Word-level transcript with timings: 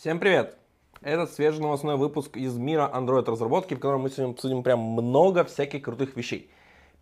Всем 0.00 0.18
привет! 0.18 0.56
Это 1.02 1.26
свежий 1.26 1.60
новостной 1.60 1.98
выпуск 1.98 2.34
из 2.38 2.56
мира 2.56 2.90
Android 2.90 3.30
разработки, 3.30 3.74
в 3.74 3.80
котором 3.80 4.00
мы 4.00 4.08
сегодня 4.08 4.32
обсудим 4.32 4.62
прям 4.62 4.80
много 4.80 5.44
всяких 5.44 5.82
крутых 5.82 6.16
вещей. 6.16 6.50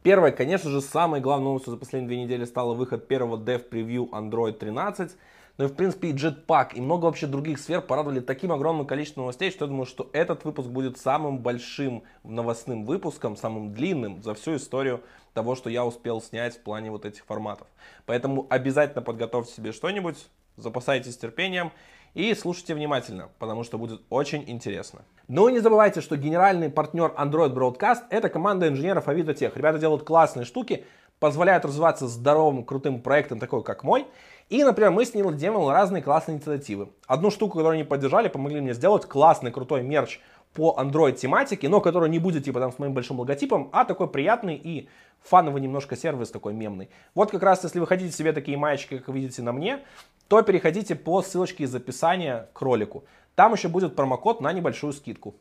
Первое, 0.02 0.32
конечно 0.32 0.68
же, 0.68 0.80
самой 0.80 1.20
главной 1.20 1.44
новостью 1.44 1.70
за 1.70 1.76
последние 1.76 2.08
две 2.08 2.24
недели 2.24 2.44
стало 2.44 2.74
выход 2.74 3.06
первого 3.06 3.36
dev 3.36 3.60
превью 3.60 4.08
Android 4.10 4.54
13. 4.54 5.12
Ну 5.58 5.64
и 5.66 5.68
в 5.68 5.76
принципе 5.76 6.08
и 6.08 6.12
Jetpack, 6.12 6.74
и 6.74 6.80
много 6.80 7.04
вообще 7.04 7.28
других 7.28 7.60
сфер 7.60 7.82
порадовали 7.82 8.18
таким 8.18 8.50
огромным 8.50 8.84
количеством 8.84 9.22
новостей, 9.22 9.52
что 9.52 9.66
я 9.66 9.68
думаю, 9.68 9.86
что 9.86 10.10
этот 10.12 10.44
выпуск 10.44 10.68
будет 10.68 10.98
самым 10.98 11.38
большим 11.38 12.02
новостным 12.24 12.84
выпуском, 12.84 13.36
самым 13.36 13.74
длинным 13.74 14.24
за 14.24 14.34
всю 14.34 14.56
историю 14.56 15.04
того, 15.34 15.54
что 15.54 15.70
я 15.70 15.86
успел 15.86 16.20
снять 16.20 16.56
в 16.56 16.62
плане 16.62 16.90
вот 16.90 17.04
этих 17.04 17.24
форматов. 17.26 17.68
Поэтому 18.06 18.48
обязательно 18.50 19.02
подготовьте 19.02 19.52
себе 19.52 19.70
что-нибудь, 19.70 20.16
запасайтесь 20.56 21.16
терпением 21.16 21.70
и 22.14 22.34
слушайте 22.34 22.74
внимательно, 22.74 23.28
потому 23.38 23.64
что 23.64 23.78
будет 23.78 24.02
очень 24.10 24.44
интересно. 24.46 25.02
Но 25.28 25.50
не 25.50 25.60
забывайте, 25.60 26.00
что 26.00 26.16
генеральный 26.16 26.70
партнер 26.70 27.14
Android 27.18 27.54
Broadcast 27.54 28.04
это 28.10 28.28
команда 28.28 28.68
инженеров 28.68 29.08
Авито 29.08 29.34
Тех. 29.34 29.56
Ребята 29.56 29.78
делают 29.78 30.04
классные 30.04 30.44
штуки, 30.44 30.84
позволяют 31.20 31.64
развиваться 31.64 32.06
здоровым, 32.06 32.64
крутым 32.64 33.00
проектом, 33.02 33.38
такой 33.38 33.62
как 33.62 33.84
мой. 33.84 34.06
И, 34.48 34.64
например, 34.64 34.90
мы 34.92 35.04
с 35.04 35.12
ним 35.12 35.36
делали 35.36 35.74
разные 35.74 36.02
классные 36.02 36.36
инициативы. 36.36 36.88
Одну 37.06 37.30
штуку, 37.30 37.58
которую 37.58 37.74
они 37.74 37.84
поддержали, 37.84 38.28
помогли 38.28 38.60
мне 38.60 38.72
сделать 38.72 39.04
классный, 39.04 39.50
крутой 39.50 39.82
мерч 39.82 40.20
по 40.54 40.76
Android 40.78 41.12
тематике, 41.12 41.68
но 41.68 41.80
который 41.80 42.08
не 42.08 42.18
будет 42.18 42.44
типа 42.44 42.60
там 42.60 42.72
с 42.72 42.78
моим 42.78 42.94
большим 42.94 43.20
логотипом, 43.20 43.68
а 43.72 43.84
такой 43.84 44.08
приятный 44.08 44.56
и 44.56 44.88
фановый 45.22 45.60
немножко 45.60 45.96
сервис 45.96 46.30
такой 46.30 46.54
мемный. 46.54 46.88
Вот 47.14 47.30
как 47.30 47.42
раз, 47.42 47.64
если 47.64 47.80
вы 47.80 47.86
хотите 47.86 48.12
себе 48.12 48.32
такие 48.32 48.56
маечки, 48.56 48.98
как 48.98 49.14
видите 49.14 49.42
на 49.42 49.52
мне, 49.52 49.80
то 50.28 50.42
переходите 50.42 50.94
по 50.94 51.22
ссылочке 51.22 51.64
из 51.64 51.74
описания 51.74 52.48
к 52.52 52.60
ролику. 52.60 53.04
Там 53.34 53.52
еще 53.52 53.68
будет 53.68 53.96
промокод 53.96 54.40
на 54.40 54.52
небольшую 54.52 54.92
скидку. 54.92 55.34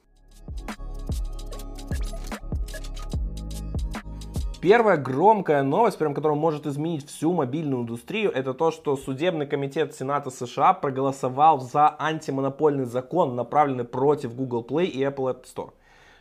Первая 4.69 4.97
громкая 4.97 5.63
новость, 5.63 5.97
прям, 5.97 6.13
которая 6.13 6.37
может 6.37 6.65
изменить 6.67 7.07
всю 7.07 7.31
мобильную 7.31 7.83
индустрию, 7.83 8.29
это 8.31 8.53
то, 8.53 8.69
что 8.69 8.97
судебный 8.97 9.47
комитет 9.47 9.95
Сената 9.95 10.29
США 10.29 10.73
проголосовал 10.73 11.61
за 11.61 11.95
антимонопольный 11.97 12.83
закон, 12.83 13.37
направленный 13.37 13.85
против 13.85 14.35
Google 14.35 14.65
Play 14.69 14.87
и 14.87 15.01
Apple 15.01 15.33
App 15.33 15.45
Store. 15.45 15.71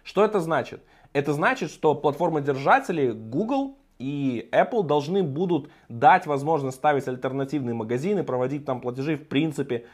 Что 0.04 0.24
это 0.24 0.38
значит? 0.38 0.80
Это 1.12 1.32
значит, 1.32 1.72
что 1.72 1.96
платформодержатели 1.96 3.10
Google 3.10 3.78
и 3.98 4.48
Apple 4.52 4.84
должны 4.84 5.24
будут 5.24 5.68
дать 5.88 6.28
возможность 6.28 6.76
ставить 6.76 7.08
альтернативные 7.08 7.74
магазины, 7.74 8.22
проводить 8.22 8.64
там 8.64 8.80
платежи, 8.80 9.16
в 9.16 9.26
принципе, 9.26 9.86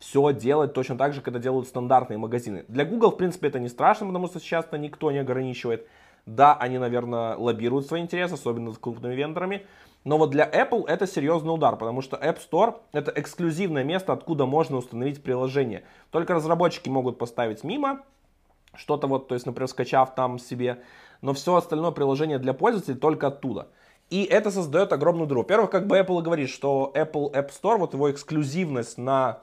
все 0.00 0.32
делать 0.32 0.72
точно 0.72 0.98
так 0.98 1.12
же, 1.12 1.20
когда 1.20 1.38
делают 1.38 1.68
стандартные 1.68 2.18
магазины. 2.18 2.64
Для 2.66 2.84
Google, 2.84 3.12
в 3.12 3.18
принципе, 3.18 3.46
это 3.46 3.60
не 3.60 3.68
страшно, 3.68 4.08
потому 4.08 4.26
что 4.26 4.40
сейчас 4.40 4.64
-то 4.64 4.78
никто 4.78 5.12
не 5.12 5.18
ограничивает. 5.18 5.86
Да, 6.30 6.54
они, 6.54 6.78
наверное, 6.78 7.34
лоббируют 7.36 7.86
свои 7.86 8.02
интересы, 8.02 8.34
особенно 8.34 8.72
с 8.72 8.78
крупными 8.78 9.16
вендорами. 9.16 9.66
Но 10.04 10.16
вот 10.16 10.30
для 10.30 10.48
Apple 10.48 10.86
это 10.86 11.08
серьезный 11.08 11.52
удар, 11.52 11.76
потому 11.76 12.02
что 12.02 12.16
App 12.16 12.38
Store 12.38 12.76
это 12.92 13.12
эксклюзивное 13.16 13.82
место, 13.82 14.12
откуда 14.12 14.46
можно 14.46 14.76
установить 14.76 15.24
приложение. 15.24 15.82
Только 16.10 16.34
разработчики 16.34 16.88
могут 16.88 17.18
поставить 17.18 17.64
мимо 17.64 18.02
что-то 18.74 19.08
вот, 19.08 19.26
то 19.26 19.34
есть, 19.34 19.44
например, 19.44 19.66
скачав 19.66 20.14
там 20.14 20.38
себе, 20.38 20.84
но 21.20 21.34
все 21.34 21.56
остальное 21.56 21.90
приложение 21.90 22.38
для 22.38 22.54
пользователей 22.54 22.96
только 22.96 23.26
оттуда. 23.26 23.66
И 24.08 24.22
это 24.22 24.52
создает 24.52 24.92
огромную 24.92 25.26
дыру. 25.26 25.40
Во-первых, 25.40 25.70
как 25.70 25.88
бы 25.88 25.98
Apple 25.98 26.22
говорит, 26.22 26.48
что 26.48 26.92
Apple 26.94 27.32
App 27.32 27.50
Store, 27.50 27.76
вот 27.76 27.94
его 27.94 28.08
эксклюзивность 28.08 28.98
на 28.98 29.40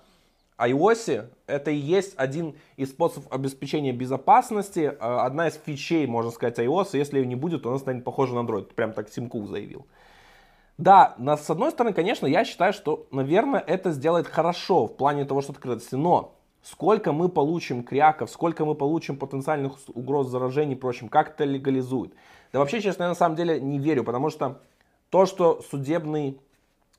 iOS 0.57 1.29
это 1.45 1.71
и 1.71 1.75
есть 1.75 2.13
один 2.17 2.55
из 2.75 2.89
способов 2.89 3.31
обеспечения 3.31 3.91
безопасности, 3.91 4.79
э, 4.79 4.95
одна 4.99 5.47
из 5.47 5.55
фичей, 5.55 6.07
можно 6.07 6.31
сказать, 6.31 6.59
iOS. 6.59 6.89
Если 6.93 7.19
ее 7.19 7.25
не 7.25 7.35
будет, 7.35 7.63
то 7.63 7.69
она 7.69 7.79
станет 7.79 8.03
похожа 8.03 8.33
на 8.33 8.39
Android. 8.39 8.73
Прям 8.73 8.93
так 8.93 9.09
Тим 9.09 9.29
Кук 9.29 9.47
заявил. 9.47 9.85
Да, 10.77 11.15
на, 11.17 11.37
с 11.37 11.49
одной 11.49 11.71
стороны, 11.71 11.93
конечно, 11.93 12.27
я 12.27 12.45
считаю, 12.45 12.71
что, 12.71 13.07
наверное, 13.11 13.59
это 13.59 13.91
сделает 13.91 14.27
хорошо 14.27 14.85
в 14.85 14.95
плане 14.95 15.25
того, 15.25 15.41
что 15.41 15.51
открытости, 15.51 15.95
но 15.95 16.35
сколько 16.61 17.11
мы 17.13 17.29
получим 17.29 17.83
кряков, 17.83 18.29
сколько 18.29 18.63
мы 18.63 18.75
получим 18.75 19.17
потенциальных 19.17 19.73
угроз 19.87 20.27
заражений 20.27 20.73
и 20.73 20.77
прочим, 20.77 21.09
как 21.09 21.29
это 21.29 21.45
легализует. 21.45 22.13
Да 22.53 22.59
вообще, 22.59 22.81
честно, 22.81 23.03
я 23.03 23.09
на 23.09 23.15
самом 23.15 23.35
деле 23.35 23.59
не 23.59 23.79
верю, 23.79 24.03
потому 24.03 24.29
что 24.29 24.61
то, 25.09 25.25
что 25.25 25.61
судебный 25.69 26.39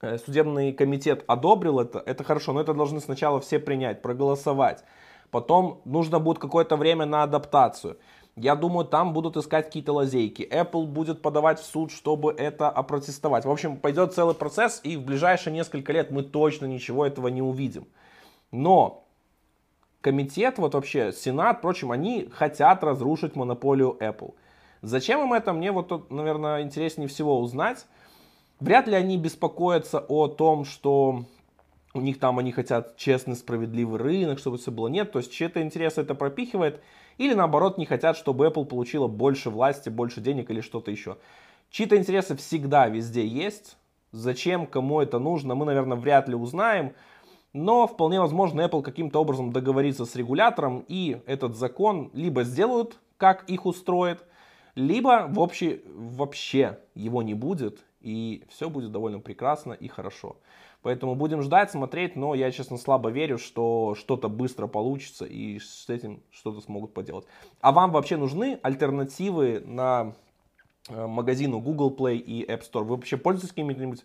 судебный 0.01 0.73
комитет 0.73 1.25
одобрил 1.27 1.81
это, 1.81 1.99
это 1.99 2.25
хорошо, 2.25 2.53
но 2.53 2.61
это 2.61 2.75
должны 2.75 3.01
сначала 3.01 3.41
все 3.41 3.59
принять, 3.59 4.03
проголосовать. 4.03 4.85
Потом 5.31 5.81
нужно 5.85 6.21
будет 6.21 6.39
какое-то 6.39 6.77
время 6.77 7.05
на 7.05 7.23
адаптацию. 7.23 7.99
Я 8.37 8.55
думаю, 8.55 8.87
там 8.87 9.13
будут 9.13 9.37
искать 9.37 9.67
какие-то 9.67 9.93
лазейки. 9.93 10.43
Apple 10.49 10.87
будет 10.87 11.23
подавать 11.23 11.59
в 11.59 11.65
суд, 11.65 11.91
чтобы 11.91 12.33
это 12.33 12.71
опротестовать. 12.71 13.45
В 13.45 13.51
общем, 13.51 13.77
пойдет 13.77 14.15
целый 14.15 14.35
процесс, 14.35 14.81
и 14.85 14.97
в 14.97 15.03
ближайшие 15.03 15.53
несколько 15.53 15.93
лет 15.93 16.13
мы 16.13 16.23
точно 16.23 16.67
ничего 16.67 17.05
этого 17.05 17.27
не 17.29 17.43
увидим. 17.43 17.89
Но 18.53 19.05
комитет, 20.01 20.59
вот 20.59 20.75
вообще 20.75 21.13
Сенат, 21.13 21.59
впрочем, 21.59 21.91
они 21.91 22.29
хотят 22.33 22.85
разрушить 22.85 23.35
монополию 23.35 23.97
Apple. 23.99 24.35
Зачем 24.83 25.21
им 25.23 25.33
это, 25.33 25.53
мне 25.53 25.73
вот 25.73 25.89
тут, 25.89 26.11
наверное, 26.13 26.63
интереснее 26.63 27.09
всего 27.09 27.41
узнать. 27.41 27.87
Вряд 28.61 28.89
ли 28.89 28.95
они 28.95 29.17
беспокоятся 29.17 30.01
о 30.01 30.27
том, 30.27 30.65
что 30.65 31.25
у 31.95 32.01
них 32.01 32.19
там 32.19 32.39
они 32.39 32.53
хотят 32.53 32.97
честный, 32.97 33.37
справедливый 33.37 33.99
рынок, 33.99 34.39
чтобы 34.39 34.59
все 34.59 34.73
было 34.73 34.89
нет. 34.89 35.13
То 35.13 35.21
есть 35.21 35.33
чьи-то 35.33 35.63
интересы 35.63 36.01
это 36.01 36.15
пропихивает. 36.15 36.81
Или 37.19 37.35
наоборот 37.35 37.79
не 37.79 37.87
хотят, 37.87 38.17
чтобы 38.17 38.47
Apple 38.47 38.65
получила 38.65 39.07
больше 39.07 39.51
власти, 39.51 39.89
больше 39.89 40.21
денег 40.21 40.51
или 40.51 40.61
что-то 40.61 40.91
еще. 40.91 41.19
Чьи-то 41.71 41.97
интересы 41.97 42.37
всегда 42.37 42.89
везде 42.89 43.27
есть. 43.27 43.77
Зачем, 44.11 44.67
кому 44.67 45.01
это 45.01 45.19
нужно, 45.19 45.55
мы, 45.55 45.67
наверное, 45.67 45.97
вряд 45.97 46.29
ли 46.29 46.35
узнаем. 46.35 46.95
Но 47.53 47.87
вполне 47.87 48.21
возможно 48.21 48.63
Apple 48.63 48.83
каким-то 48.83 49.21
образом 49.21 49.53
договорится 49.53 50.05
с 50.05 50.17
регулятором 50.17 50.85
и 50.89 51.21
этот 51.27 51.57
закон 51.57 52.11
либо 52.13 52.45
сделают, 52.45 52.99
как 53.17 53.45
их 53.49 53.67
устроит, 53.67 54.25
либо 54.75 55.27
вообще, 55.29 55.81
вообще 55.87 56.79
его 56.95 57.23
не 57.23 57.35
будет, 57.35 57.85
и 58.09 58.43
все 58.49 58.71
будет 58.71 58.91
довольно 58.91 59.21
прекрасно 59.21 59.75
и 59.75 59.87
хорошо. 59.87 60.37
Поэтому 60.81 61.15
будем 61.15 61.43
ждать, 61.43 61.71
смотреть, 61.71 62.17
но 62.17 62.35
я, 62.35 62.51
честно, 62.51 62.79
слабо 62.79 63.11
верю, 63.11 63.37
что 63.37 63.95
что-то 63.97 64.31
быстро 64.31 64.67
получится 64.67 65.27
и 65.27 65.59
с 65.59 65.91
этим 65.91 66.23
что-то 66.31 66.63
смогут 66.63 66.95
поделать. 66.95 67.27
А 67.61 67.71
вам 67.71 67.91
вообще 67.91 68.17
нужны 68.17 68.59
альтернативы 68.63 69.61
на 69.61 70.15
э, 70.89 71.07
магазину 71.07 71.61
Google 71.61 71.95
Play 71.95 72.17
и 72.17 72.47
App 72.47 72.63
Store? 72.63 72.85
Вы 72.85 72.97
вообще 72.97 73.19
пользуетесь 73.19 73.51
какими-нибудь 73.51 74.05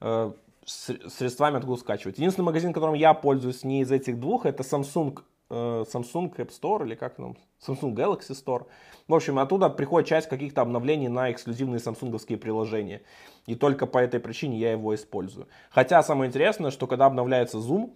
э, 0.00 0.32
средствами, 0.64 1.56
откуда 1.56 1.80
скачивать? 1.80 2.18
Единственный 2.18 2.44
магазин, 2.44 2.72
которым 2.72 2.94
я 2.94 3.14
пользуюсь 3.14 3.64
не 3.64 3.80
из 3.80 3.90
этих 3.90 4.20
двух, 4.20 4.46
это 4.46 4.62
Samsung 4.62 5.18
Samsung 5.50 6.34
App 6.36 6.50
Store 6.50 6.86
или 6.86 6.94
как 6.94 7.16
там, 7.16 7.36
Samsung 7.60 7.94
Galaxy 7.94 8.30
Store. 8.30 8.66
В 9.08 9.14
общем, 9.14 9.38
оттуда 9.38 9.68
приходит 9.68 10.08
часть 10.08 10.28
каких-то 10.28 10.62
обновлений 10.62 11.08
на 11.08 11.30
эксклюзивные 11.32 11.80
самсунговские 11.80 12.38
приложения. 12.38 13.02
И 13.46 13.56
только 13.56 13.86
по 13.86 13.98
этой 13.98 14.20
причине 14.20 14.58
я 14.58 14.72
его 14.72 14.94
использую. 14.94 15.48
Хотя 15.70 16.02
самое 16.02 16.28
интересное, 16.28 16.70
что 16.70 16.86
когда 16.86 17.06
обновляется 17.06 17.58
Zoom, 17.58 17.92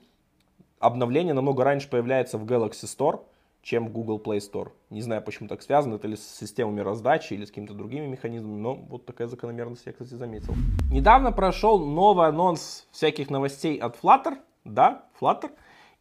обновление 0.81 1.34
намного 1.34 1.65
раньше 1.65 1.88
появляется 1.88 2.37
в 2.37 2.44
Galaxy 2.44 2.84
Store, 2.84 3.20
чем 3.62 3.88
в 3.88 3.92
Google 3.92 4.19
Play 4.19 4.38
Store. 4.38 4.72
Не 4.91 5.00
знаю, 5.00 5.22
почему 5.22 5.48
так 5.48 5.62
связано, 5.62 5.94
это 5.94 6.06
ли 6.06 6.16
с 6.16 6.36
системами 6.36 6.81
раздачи 6.81 7.32
или 7.32 7.47
с 7.47 7.48
какими-то 7.48 7.72
другими 7.72 8.06
механизмами, 8.06 8.60
но 8.60 8.75
вот 8.75 9.06
такая 9.06 9.26
закономерность 9.26 9.86
я, 9.86 9.92
кстати, 9.92 10.12
заметил. 10.15 10.54
Недавно 10.91 11.32
прошел 11.32 11.78
новый 11.78 12.28
анонс 12.28 12.86
всяких 12.91 13.31
новостей 13.31 13.78
от 13.78 13.97
Flutter, 13.97 14.36
да, 14.65 15.06
Flutter, 15.19 15.50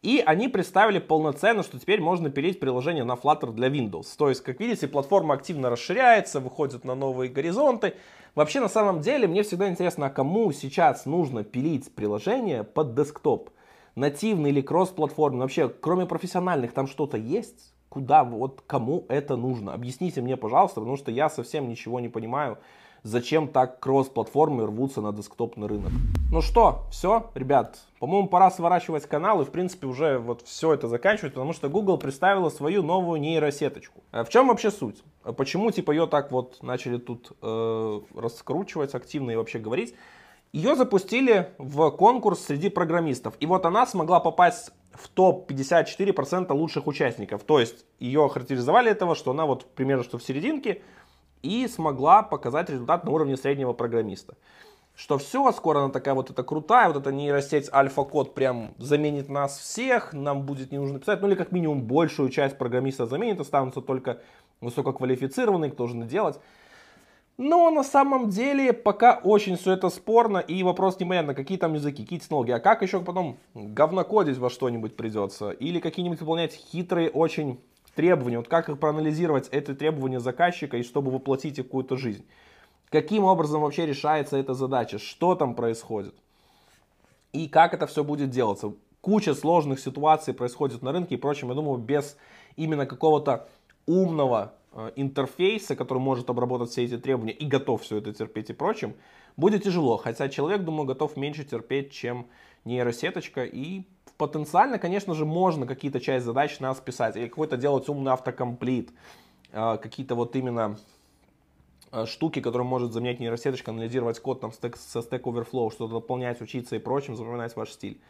и 0.04 0.22
они 0.24 0.48
представили 0.48 0.98
полноценно, 0.98 1.62
что 1.62 1.78
теперь 1.78 1.98
можно 1.98 2.28
пилить 2.28 2.60
приложение 2.60 3.04
на 3.04 3.14
Flutter 3.14 3.52
для 3.52 3.68
Windows. 3.68 4.06
То 4.18 4.28
есть, 4.28 4.42
как 4.42 4.60
видите, 4.60 4.86
платформа 4.86 5.32
активно 5.32 5.70
расширяется, 5.70 6.40
выходит 6.40 6.84
на 6.84 6.94
новые 6.94 7.30
горизонты. 7.30 7.94
Вообще, 8.34 8.60
на 8.60 8.68
самом 8.68 9.00
деле, 9.00 9.26
мне 9.26 9.42
всегда 9.42 9.66
интересно, 9.66 10.06
а 10.06 10.10
кому 10.10 10.52
сейчас 10.52 11.06
нужно 11.06 11.42
пилить 11.42 11.90
приложение 11.94 12.64
под 12.64 12.94
десктоп? 12.94 13.48
Нативный 13.94 14.50
или 14.50 14.60
кросс-платформенный? 14.60 15.44
Вообще, 15.44 15.70
кроме 15.70 16.04
профессиональных, 16.04 16.74
там 16.74 16.86
что-то 16.86 17.16
есть? 17.16 17.72
Куда, 17.88 18.24
вот 18.24 18.62
кому 18.66 19.06
это 19.08 19.36
нужно? 19.36 19.72
Объясните 19.72 20.20
мне, 20.20 20.36
пожалуйста, 20.36 20.80
потому 20.80 20.98
что 20.98 21.12
я 21.12 21.30
совсем 21.30 21.66
ничего 21.66 21.98
не 21.98 22.10
понимаю 22.10 22.58
зачем 23.04 23.48
так 23.48 23.78
кросс-платформы 23.78 24.66
рвутся 24.66 25.00
на 25.00 25.12
десктопный 25.12 25.68
рынок. 25.68 25.92
Ну 26.32 26.40
что, 26.40 26.86
все, 26.90 27.30
ребят, 27.34 27.78
по-моему, 28.00 28.26
пора 28.28 28.50
сворачивать 28.50 29.06
канал 29.06 29.42
и, 29.42 29.44
в 29.44 29.50
принципе, 29.50 29.86
уже 29.86 30.18
вот 30.18 30.42
все 30.42 30.74
это 30.74 30.88
заканчивать, 30.88 31.34
потому 31.34 31.52
что 31.52 31.68
Google 31.68 31.98
представила 31.98 32.48
свою 32.48 32.82
новую 32.82 33.20
нейросеточку. 33.20 34.02
А 34.10 34.24
в 34.24 34.30
чем 34.30 34.48
вообще 34.48 34.70
суть? 34.70 35.04
Почему, 35.36 35.70
типа, 35.70 35.92
ее 35.92 36.06
так 36.06 36.32
вот 36.32 36.62
начали 36.62 36.96
тут 36.96 37.32
э, 37.40 38.00
раскручивать 38.16 38.94
активно 38.94 39.30
и 39.30 39.36
вообще 39.36 39.58
говорить? 39.58 39.94
Ее 40.52 40.74
запустили 40.76 41.50
в 41.58 41.90
конкурс 41.90 42.40
среди 42.40 42.68
программистов. 42.68 43.34
И 43.40 43.46
вот 43.46 43.66
она 43.66 43.86
смогла 43.86 44.20
попасть 44.20 44.70
в 44.92 45.08
топ 45.08 45.50
54% 45.50 46.52
лучших 46.52 46.86
участников. 46.86 47.42
То 47.42 47.58
есть 47.58 47.84
ее 47.98 48.28
характеризовали 48.28 48.90
этого, 48.90 49.14
что 49.14 49.32
она 49.32 49.46
вот 49.46 49.66
примерно 49.74 50.04
что 50.04 50.16
в 50.16 50.22
серединке 50.22 50.82
и 51.44 51.68
смогла 51.68 52.22
показать 52.22 52.70
результат 52.70 53.04
на 53.04 53.10
уровне 53.10 53.36
среднего 53.36 53.74
программиста. 53.74 54.34
Что 54.96 55.18
все, 55.18 55.52
скоро 55.52 55.80
она 55.80 55.90
такая 55.90 56.14
вот 56.14 56.30
эта 56.30 56.42
крутая, 56.42 56.88
вот 56.88 56.96
эта 56.96 57.12
нейросеть 57.12 57.68
альфа-код 57.72 58.34
прям 58.34 58.74
заменит 58.78 59.28
нас 59.28 59.58
всех, 59.58 60.12
нам 60.12 60.42
будет 60.42 60.72
не 60.72 60.78
нужно 60.78 61.00
писать, 61.00 61.20
ну 61.20 61.28
или 61.28 61.34
как 61.34 61.52
минимум 61.52 61.82
большую 61.82 62.30
часть 62.30 62.56
программистов 62.56 63.10
заменит, 63.10 63.40
останутся 63.40 63.80
только 63.80 64.20
высококвалифицированные, 64.60 65.70
кто 65.70 65.78
должен 65.78 66.06
делать. 66.06 66.40
Но 67.36 67.68
на 67.70 67.82
самом 67.82 68.30
деле 68.30 68.72
пока 68.72 69.20
очень 69.24 69.56
все 69.56 69.72
это 69.72 69.90
спорно 69.90 70.38
и 70.38 70.62
вопрос 70.62 71.00
непонятно, 71.00 71.34
какие 71.34 71.58
там 71.58 71.74
языки, 71.74 72.04
какие 72.04 72.20
технологии, 72.20 72.52
а 72.52 72.60
как 72.60 72.82
еще 72.82 73.00
потом 73.00 73.36
говнокодить 73.54 74.38
во 74.38 74.48
что-нибудь 74.48 74.96
придется 74.96 75.50
или 75.50 75.80
какие-нибудь 75.80 76.20
выполнять 76.20 76.54
хитрые 76.54 77.10
очень 77.10 77.58
требования, 77.94 78.38
вот 78.38 78.48
как 78.48 78.68
их 78.68 78.78
проанализировать, 78.78 79.48
эти 79.50 79.74
требования 79.74 80.20
заказчика 80.20 80.76
и 80.76 80.82
чтобы 80.82 81.10
воплотить 81.10 81.58
в 81.58 81.62
какую-то 81.62 81.96
жизнь. 81.96 82.24
Каким 82.90 83.24
образом 83.24 83.62
вообще 83.62 83.86
решается 83.86 84.36
эта 84.36 84.54
задача, 84.54 84.98
что 84.98 85.34
там 85.34 85.54
происходит 85.54 86.14
и 87.32 87.48
как 87.48 87.74
это 87.74 87.86
все 87.86 88.04
будет 88.04 88.30
делаться. 88.30 88.74
Куча 89.00 89.34
сложных 89.34 89.80
ситуаций 89.80 90.32
происходит 90.32 90.82
на 90.82 90.92
рынке 90.92 91.16
и 91.16 91.18
прочем, 91.18 91.48
я 91.48 91.54
думаю, 91.54 91.78
без 91.78 92.16
именно 92.56 92.86
какого-то 92.86 93.48
умного 93.86 94.54
Э, 94.76 94.90
интерфейса, 94.96 95.76
который 95.76 96.00
может 96.00 96.28
обработать 96.30 96.70
все 96.70 96.84
эти 96.84 96.98
требования 96.98 97.32
и 97.32 97.46
готов 97.46 97.82
все 97.82 97.98
это 97.98 98.12
терпеть 98.12 98.50
и 98.50 98.52
прочим, 98.52 98.94
будет 99.36 99.62
тяжело. 99.62 99.96
Хотя 99.96 100.28
человек, 100.28 100.62
думаю, 100.62 100.84
готов 100.84 101.16
меньше 101.16 101.44
терпеть, 101.44 101.92
чем 101.92 102.26
нейросеточка. 102.64 103.44
И 103.44 103.82
потенциально, 104.16 104.78
конечно 104.78 105.14
же, 105.14 105.24
можно 105.24 105.66
какие-то 105.66 106.00
часть 106.00 106.24
задач 106.24 106.60
нас 106.60 106.80
писать. 106.80 107.16
Или 107.16 107.28
какой-то 107.28 107.56
делать 107.56 107.88
умный 107.88 108.12
автокомплит. 108.12 108.92
Э, 109.52 109.78
какие-то 109.78 110.14
вот 110.14 110.36
именно 110.36 110.76
э, 111.92 112.06
штуки, 112.06 112.40
которые 112.40 112.66
может 112.66 112.92
заменять 112.92 113.20
нейросеточка, 113.20 113.70
анализировать 113.70 114.20
код 114.20 114.40
там, 114.40 114.52
со 114.52 114.98
Stack 114.98 115.22
Overflow, 115.22 115.70
что-то 115.70 115.94
дополнять, 115.94 116.40
учиться 116.40 116.76
и 116.76 116.78
прочим, 116.78 117.16
запоминать 117.16 117.54
ваш 117.56 117.70
стиль. 117.70 118.00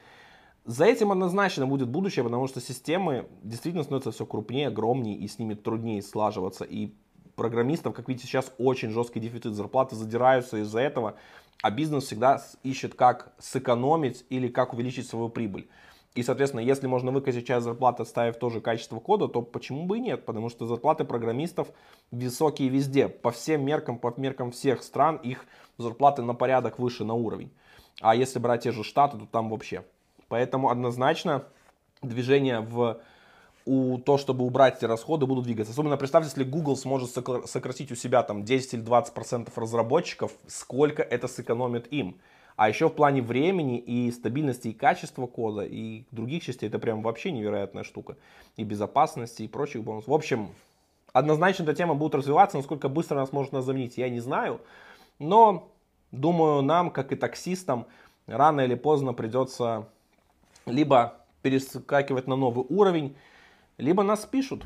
За 0.65 0.87
этим 0.87 1.13
однозначно 1.13 1.67
будет 1.67 1.89
будущее, 1.89 2.25
потому 2.25 2.47
что 2.47 2.61
системы 2.61 3.27
действительно 3.43 3.85
становятся 3.85 4.13
все 4.13 4.25
крупнее, 4.25 4.69
огромнее, 4.69 5.17
и 5.17 5.29
с 5.29 5.39
ними 5.39 5.53
труднее 5.53 6.01
слаживаться. 6.01 6.65
И 6.65 6.95
программистов, 7.37 7.95
как 7.95 8.09
видите, 8.09 8.27
сейчас 8.27 8.53
очень 8.59 8.91
жесткий 8.91 9.21
дефицит, 9.21 9.55
зарплаты 9.55 9.97
задираются 9.97 10.59
из-за 10.59 10.81
этого, 10.81 11.15
а 11.63 11.71
бизнес 11.71 12.05
всегда 12.05 12.43
ищет, 12.63 12.95
как 12.95 13.33
сэкономить 13.39 14.25
или 14.29 14.49
как 14.49 14.75
увеличить 14.75 15.09
свою 15.09 15.29
прибыль. 15.29 15.69
И, 16.15 16.23
соответственно, 16.23 16.61
если 16.61 16.87
можно 16.87 17.11
выкосить 17.11 17.47
часть 17.47 17.65
зарплаты, 17.65 18.05
оставив 18.05 18.37
тоже 18.37 18.61
качество 18.61 19.01
кода, 19.01 19.27
то 19.27 19.43
почему 19.43 19.87
бы 19.87 19.99
и 19.99 20.01
нет? 20.01 20.25
Потому 20.25 20.49
что 20.49 20.67
зарплаты 20.67 21.05
программистов 21.05 21.69
высокие 22.13 22.69
везде. 22.69 23.09
По 23.09 23.33
всем 23.33 23.65
меркам, 23.65 23.99
по 23.99 24.15
меркам 24.17 24.53
всех 24.53 24.85
стран, 24.85 25.17
их 25.17 25.45
зарплаты 25.77 26.23
на 26.23 26.35
порядок 26.35 26.79
выше 26.79 27.05
на 27.05 27.15
уровень. 27.15 27.51
А 28.01 28.15
если 28.15 28.39
брать 28.39 28.63
те 28.63 28.71
же 28.71 28.85
Штаты, 28.85 29.19
то 29.19 29.27
там 29.27 29.51
вообще 29.51 29.85
Поэтому 30.29 30.71
однозначно 30.71 31.45
движение 32.03 32.61
в 32.61 33.01
у 33.67 33.99
то, 33.99 34.19
чтобы 34.19 34.45
убрать 34.45 34.79
эти 34.79 34.85
расходы, 34.85 35.27
будут 35.27 35.45
двигаться. 35.45 35.73
Особенно 35.73 35.97
представьте, 35.97 36.29
если 36.29 36.45
Google 36.45 36.77
сможет 36.77 37.11
сократить 37.11 37.91
у 37.91 37.95
себя 37.95 38.23
там 38.23 38.45
10 38.45 38.75
или 38.75 38.81
20 38.81 39.15
процентов 39.15 39.57
разработчиков, 39.57 40.33
сколько 40.47 41.03
это 41.03 41.29
сэкономит 41.29 41.93
им. 41.93 42.19
А 42.57 42.69
еще 42.69 42.89
в 42.89 42.93
плане 42.93 43.21
времени 43.21 43.79
и 43.79 44.13
стабильности 44.13 44.69
и 44.69 44.73
качества 44.73 45.27
кода 45.27 45.63
и 45.65 46.05
других 46.13 46.45
частей 46.45 46.69
это 46.69 46.79
прям 46.79 47.03
вообще 47.03 47.33
невероятная 47.33 47.83
штука. 47.83 48.17
И 48.57 48.65
безопасности 48.65 49.43
и 49.43 49.49
прочих 49.49 49.83
бонусов. 49.83 50.09
В 50.09 50.15
общем, 50.15 50.51
однозначно 51.13 51.65
эта 51.65 51.75
тема 51.75 51.95
будет 51.95 52.15
развиваться. 52.15 52.59
Насколько 52.59 52.89
быстро 52.89 53.17
нас 53.17 53.33
может 53.33 53.53
нас 53.53 53.65
заменить, 53.65 53.97
я 53.97 54.09
не 54.09 54.21
знаю. 54.21 54.61
Но 55.19 55.69
думаю, 56.13 56.63
нам, 56.63 56.91
как 56.91 57.13
и 57.13 57.17
таксистам, 57.17 57.87
рано 58.27 58.61
или 58.61 58.75
поздно 58.75 59.15
придется 59.15 59.89
либо 60.67 61.15
перескакивать 61.43 62.27
на 62.27 62.37
новый 62.37 62.65
уровень, 62.69 63.17
либо 63.79 64.03
нас 64.03 64.25
пишут. 64.27 64.65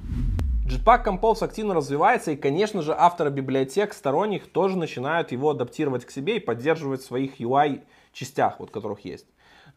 Jetpack 0.66 1.04
Compose 1.04 1.42
активно 1.42 1.74
развивается, 1.74 2.32
и, 2.32 2.36
конечно 2.36 2.82
же, 2.82 2.94
авторы 2.96 3.30
библиотек 3.30 3.94
сторонних 3.94 4.50
тоже 4.50 4.76
начинают 4.76 5.32
его 5.32 5.50
адаптировать 5.50 6.04
к 6.04 6.10
себе 6.10 6.36
и 6.36 6.40
поддерживать 6.40 7.00
в 7.00 7.06
своих 7.06 7.40
UI-частях, 7.40 8.60
вот 8.60 8.70
которых 8.70 9.04
есть. 9.04 9.26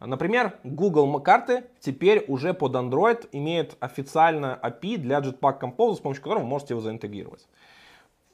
Например, 0.00 0.58
Google 0.64 1.20
карты 1.20 1.64
теперь 1.80 2.24
уже 2.28 2.52
под 2.52 2.74
Android 2.74 3.28
имеет 3.32 3.76
официально 3.80 4.58
API 4.62 4.98
для 4.98 5.20
Jetpack 5.20 5.60
Compose, 5.60 5.96
с 5.96 6.00
помощью 6.00 6.22
которого 6.22 6.42
вы 6.42 6.48
можете 6.48 6.74
его 6.74 6.80
заинтегрировать. 6.80 7.46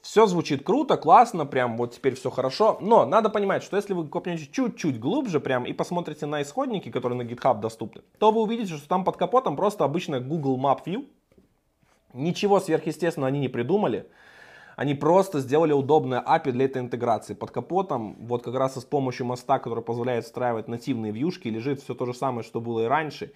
Все 0.01 0.25
звучит 0.27 0.63
круто, 0.63 0.95
классно, 0.95 1.45
прям 1.45 1.75
вот 1.77 1.93
теперь 1.93 2.15
все 2.15 2.29
хорошо. 2.29 2.77
Но 2.81 3.05
надо 3.05 3.29
понимать, 3.29 3.63
что 3.63 3.75
если 3.75 3.93
вы 3.93 4.07
копнете 4.07 4.47
чуть-чуть 4.49 4.99
глубже 4.99 5.39
прям 5.39 5.65
и 5.65 5.73
посмотрите 5.73 6.25
на 6.25 6.41
исходники, 6.41 6.89
которые 6.89 7.17
на 7.17 7.27
GitHub 7.27 7.59
доступны, 7.59 8.01
то 8.17 8.31
вы 8.31 8.41
увидите, 8.41 8.75
что 8.77 8.87
там 8.87 9.03
под 9.03 9.17
капотом 9.17 9.55
просто 9.55 9.83
обычная 9.83 10.21
Google 10.21 10.57
Map 10.57 10.85
View. 10.85 11.05
Ничего 12.13 12.59
сверхъестественного 12.59 13.27
они 13.27 13.39
не 13.39 13.49
придумали. 13.49 14.09
Они 14.77 14.95
просто 14.95 15.41
сделали 15.41 15.73
удобное 15.73 16.23
API 16.25 16.51
для 16.53 16.65
этой 16.65 16.81
интеграции. 16.81 17.33
Под 17.33 17.51
капотом, 17.51 18.15
вот 18.21 18.43
как 18.43 18.55
раз 18.55 18.75
с 18.75 18.85
помощью 18.85 19.25
моста, 19.25 19.59
который 19.59 19.83
позволяет 19.83 20.23
встраивать 20.23 20.69
нативные 20.69 21.11
вьюшки, 21.11 21.49
лежит 21.49 21.81
все 21.81 21.93
то 21.93 22.05
же 22.05 22.13
самое, 22.13 22.43
что 22.43 22.61
было 22.61 22.85
и 22.85 22.87
раньше. 22.87 23.33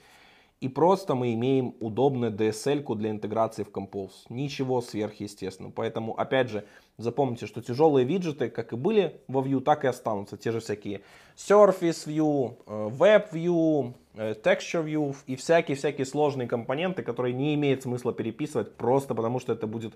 И 0.62 0.70
просто 0.70 1.14
мы 1.14 1.34
имеем 1.34 1.76
удобную 1.80 2.32
DSL 2.32 2.96
для 2.96 3.10
интеграции 3.10 3.64
в 3.64 3.70
Compose. 3.70 4.12
Ничего 4.30 4.82
сверхъестественного. 4.82 5.74
Поэтому, 5.74 6.18
опять 6.18 6.50
же, 6.50 6.66
запомните, 6.98 7.48
что 7.48 7.62
тяжелые 7.62 8.06
виджеты, 8.06 8.50
как 8.50 8.72
и 8.72 8.76
были 8.76 9.22
во 9.28 9.42
Vue, 9.42 9.60
так 9.60 9.84
и 9.84 9.88
останутся. 9.88 10.38
Те 10.38 10.52
же 10.52 10.62
всякие 10.62 11.02
Surface 11.36 12.08
View, 12.08 12.56
э, 12.66 12.90
Web 12.98 13.34
View, 13.34 13.94
э, 14.16 14.36
Texture 14.42 14.86
View 14.86 15.16
и 15.28 15.36
всякие-всякие 15.36 16.06
сложные 16.06 16.48
компоненты, 16.48 17.04
которые 17.04 17.34
не 17.34 17.56
имеет 17.56 17.84
смысла 17.84 18.14
переписывать 18.14 18.76
просто 18.76 19.16
потому, 19.16 19.40
что 19.40 19.54
это 19.54 19.68
будет 19.68 19.96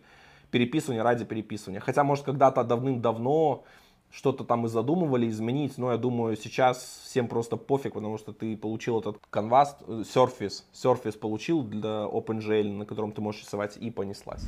переписывание 0.51 1.03
ради 1.03 1.25
переписывания. 1.25 1.79
Хотя, 1.79 2.03
может, 2.03 2.25
когда-то 2.25 2.63
давным-давно 2.63 3.63
что-то 4.11 4.43
там 4.43 4.65
и 4.65 4.69
задумывали 4.69 5.27
изменить, 5.29 5.77
но 5.77 5.91
я 5.91 5.97
думаю, 5.97 6.37
сейчас 6.37 7.01
всем 7.05 7.27
просто 7.27 7.57
пофиг, 7.57 7.93
потому 7.93 8.17
что 8.17 8.33
ты 8.33 8.55
получил 8.55 8.99
этот 8.99 9.17
canvas, 9.31 9.75
э, 9.87 10.03
Surface, 10.03 10.63
Surface 10.73 11.17
получил 11.17 11.63
для 11.63 12.05
OpenGL, 12.05 12.71
на 12.71 12.85
котором 12.85 13.11
ты 13.11 13.21
можешь 13.21 13.43
рисовать 13.43 13.77
и 13.77 13.91
понеслась. 13.91 14.45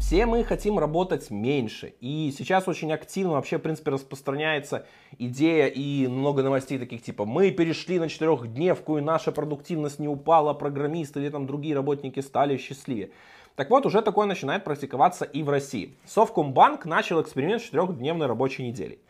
Все 0.00 0.26
мы 0.26 0.44
хотим 0.44 0.78
работать 0.78 1.30
меньше, 1.30 1.94
и 2.00 2.32
сейчас 2.36 2.68
очень 2.68 2.92
активно 2.92 3.32
вообще, 3.32 3.58
в 3.58 3.62
принципе, 3.62 3.92
распространяется 3.92 4.86
идея 5.18 5.66
и 5.68 6.06
много 6.06 6.42
новостей 6.42 6.78
таких 6.78 7.02
типа 7.02 7.24
«Мы 7.24 7.50
перешли 7.50 7.98
на 7.98 8.08
четырехдневку, 8.08 8.98
и 8.98 9.00
наша 9.00 9.32
продуктивность 9.32 9.98
не 9.98 10.08
упала, 10.08 10.52
программисты 10.52 11.20
или 11.20 11.30
там 11.30 11.46
другие 11.46 11.74
работники 11.74 12.20
стали 12.20 12.56
счастливее». 12.56 13.10
Так 13.56 13.70
вот, 13.70 13.86
уже 13.86 14.02
такое 14.02 14.26
начинает 14.26 14.64
практиковаться 14.64 15.24
и 15.24 15.42
в 15.42 15.48
России. 15.48 15.94
Совкомбанк 16.04 16.84
начал 16.84 17.22
эксперимент 17.22 17.62
с 17.62 17.64
четырехдневной 17.64 18.26
рабочей 18.26 18.62
неделей. 18.62 19.00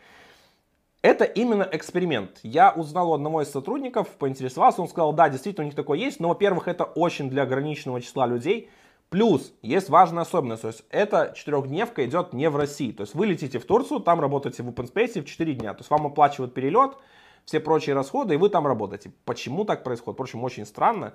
Это 1.02 1.24
именно 1.24 1.68
эксперимент. 1.70 2.38
Я 2.42 2.72
узнал 2.72 3.10
у 3.10 3.14
одного 3.14 3.42
из 3.42 3.50
сотрудников, 3.50 4.08
поинтересовался, 4.18 4.82
он 4.82 4.88
сказал, 4.88 5.12
да, 5.12 5.28
действительно 5.28 5.64
у 5.64 5.66
них 5.66 5.74
такое 5.74 5.98
есть, 5.98 6.20
но, 6.20 6.28
во-первых, 6.28 6.68
это 6.68 6.84
очень 6.84 7.28
для 7.28 7.42
ограниченного 7.42 8.00
числа 8.00 8.26
людей. 8.26 8.70
Плюс, 9.08 9.52
есть 9.62 9.88
важная 9.88 10.22
особенность, 10.22 10.62
то 10.62 10.68
есть 10.68 10.84
эта 10.90 11.32
четырехдневка 11.36 12.04
идет 12.04 12.32
не 12.32 12.48
в 12.50 12.56
России. 12.56 12.90
То 12.92 13.02
есть 13.02 13.14
вы 13.14 13.26
летите 13.26 13.58
в 13.58 13.64
Турцию, 13.64 14.00
там 14.00 14.20
работаете 14.20 14.62
в 14.62 14.68
OpenSpace 14.68 15.22
в 15.22 15.26
4 15.26 15.54
дня. 15.54 15.74
То 15.74 15.80
есть 15.80 15.90
вам 15.90 16.06
оплачивают 16.06 16.54
перелет, 16.54 16.96
все 17.44 17.60
прочие 17.60 17.94
расходы, 17.94 18.34
и 18.34 18.36
вы 18.36 18.48
там 18.48 18.66
работаете. 18.66 19.12
Почему 19.24 19.64
так 19.64 19.84
происходит? 19.84 20.16
Впрочем, 20.16 20.42
очень 20.42 20.66
странно. 20.66 21.14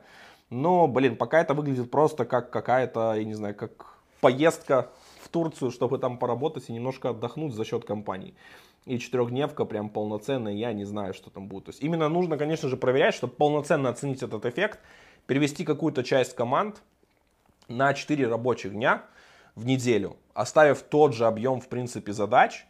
Но, 0.52 0.86
блин, 0.88 1.16
пока 1.16 1.42
это 1.42 1.54
выглядит 1.54 1.90
просто 1.90 2.26
как 2.26 2.52
какая-то, 2.52 3.14
я 3.16 3.24
не 3.24 3.34
знаю, 3.34 3.56
как 3.56 3.96
поездка 4.20 4.90
в 5.24 5.30
Турцию, 5.30 5.72
чтобы 5.72 5.98
там 5.98 6.18
поработать 6.18 6.70
и 6.70 6.74
немножко 6.74 7.10
отдохнуть 7.10 7.54
за 7.54 7.64
счет 7.64 7.86
компании. 7.86 8.36
И 8.86 9.00
четырехдневка 9.00 9.64
прям 9.64 9.90
полноценная, 9.90 10.52
я 10.54 10.74
не 10.74 10.84
знаю, 10.84 11.14
что 11.14 11.30
там 11.30 11.48
будет. 11.48 11.66
То 11.66 11.70
есть 11.70 11.82
именно 11.82 12.10
нужно, 12.10 12.38
конечно 12.38 12.68
же, 12.68 12.76
проверять, 12.76 13.16
чтобы 13.16 13.34
полноценно 13.34 13.90
оценить 13.90 14.24
этот 14.24 14.46
эффект, 14.46 14.80
перевести 15.26 15.64
какую-то 15.64 16.04
часть 16.04 16.36
команд 16.36 16.82
на 17.70 17.94
4 17.94 18.28
рабочих 18.28 18.74
дня 18.74 19.04
в 19.56 19.66
неделю, 19.66 20.18
оставив 20.34 20.82
тот 20.82 21.14
же 21.14 21.28
объем, 21.28 21.62
в 21.62 21.70
принципе, 21.70 22.12
задач, 22.12 22.66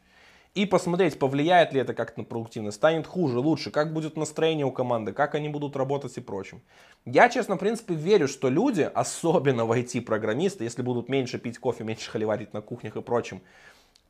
и 0.53 0.65
посмотреть, 0.65 1.17
повлияет 1.17 1.71
ли 1.71 1.79
это 1.79 1.93
как-то 1.93 2.19
на 2.19 2.25
продуктивность, 2.25 2.75
станет 2.75 3.07
хуже, 3.07 3.39
лучше, 3.39 3.71
как 3.71 3.93
будет 3.93 4.17
настроение 4.17 4.65
у 4.65 4.71
команды, 4.71 5.13
как 5.13 5.33
они 5.35 5.47
будут 5.47 5.77
работать 5.77 6.17
и 6.17 6.21
прочим. 6.21 6.61
Я, 7.05 7.29
честно, 7.29 7.55
в 7.55 7.59
принципе, 7.59 7.93
верю, 7.93 8.27
что 8.27 8.49
люди, 8.49 8.81
особенно 8.93 9.65
в 9.65 9.71
IT-программисты, 9.71 10.65
если 10.65 10.81
будут 10.81 11.07
меньше 11.07 11.39
пить 11.39 11.57
кофе, 11.57 11.83
меньше 11.83 12.11
холиварить 12.11 12.53
на 12.53 12.61
кухнях 12.61 12.97
и 12.97 13.01
прочим, 13.01 13.41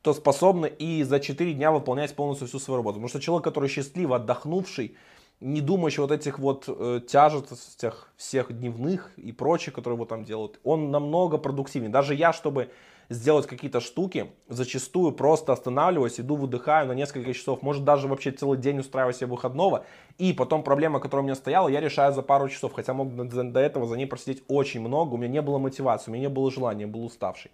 то 0.02 0.14
способны 0.14 0.66
и 0.66 1.04
за 1.04 1.20
4 1.20 1.54
дня 1.54 1.72
выполнять 1.72 2.16
полностью 2.16 2.48
всю 2.48 2.58
свою 2.58 2.78
работу. 2.78 2.96
Потому 2.96 3.08
что 3.10 3.20
человек, 3.20 3.44
который 3.44 3.70
счастливо 3.70 4.16
отдохнувший, 4.16 4.96
не 5.42 5.62
думающий 5.62 6.02
вот 6.02 6.12
этих 6.12 6.40
вот 6.40 6.66
э, 6.68 7.02
тяжестях 7.08 8.12
всех 8.16 8.52
дневных 8.52 9.12
и 9.18 9.32
прочих, 9.32 9.74
которые 9.74 9.96
его 9.96 10.06
там 10.06 10.24
делают, 10.24 10.60
он 10.64 10.90
намного 10.90 11.38
продуктивнее. 11.38 11.92
Даже 11.92 12.16
я, 12.16 12.34
чтобы 12.34 12.72
сделать 13.12 13.46
какие-то 13.46 13.82
штуки, 13.82 14.32
зачастую 14.48 15.12
просто 15.12 15.52
останавливаюсь, 15.52 16.20
иду, 16.20 16.36
выдыхаю 16.36 16.88
на 16.88 16.94
несколько 16.94 17.34
часов, 17.34 17.62
может 17.62 17.84
даже 17.84 18.08
вообще 18.08 18.32
целый 18.32 18.58
день 18.58 18.80
устраиваю 18.80 19.14
себе 19.14 19.28
выходного, 19.28 19.86
и 20.18 20.32
потом 20.32 20.64
проблема, 20.64 21.00
которая 21.00 21.24
у 21.24 21.26
меня 21.26 21.36
стояла, 21.36 21.68
я 21.68 21.82
решаю 21.82 22.14
за 22.14 22.22
пару 22.22 22.48
часов, 22.48 22.74
хотя 22.74 22.94
мог 22.94 23.14
до 23.14 23.60
этого 23.60 23.86
за 23.86 23.98
ней 23.98 24.06
просидеть 24.06 24.44
очень 24.48 24.80
много, 24.80 25.14
у 25.14 25.18
меня 25.18 25.28
не 25.28 25.42
было 25.42 25.58
мотивации, 25.58 26.10
у 26.10 26.14
меня 26.14 26.30
не 26.30 26.34
было 26.34 26.50
желания, 26.50 26.88
был 26.88 27.04
уставший. 27.04 27.52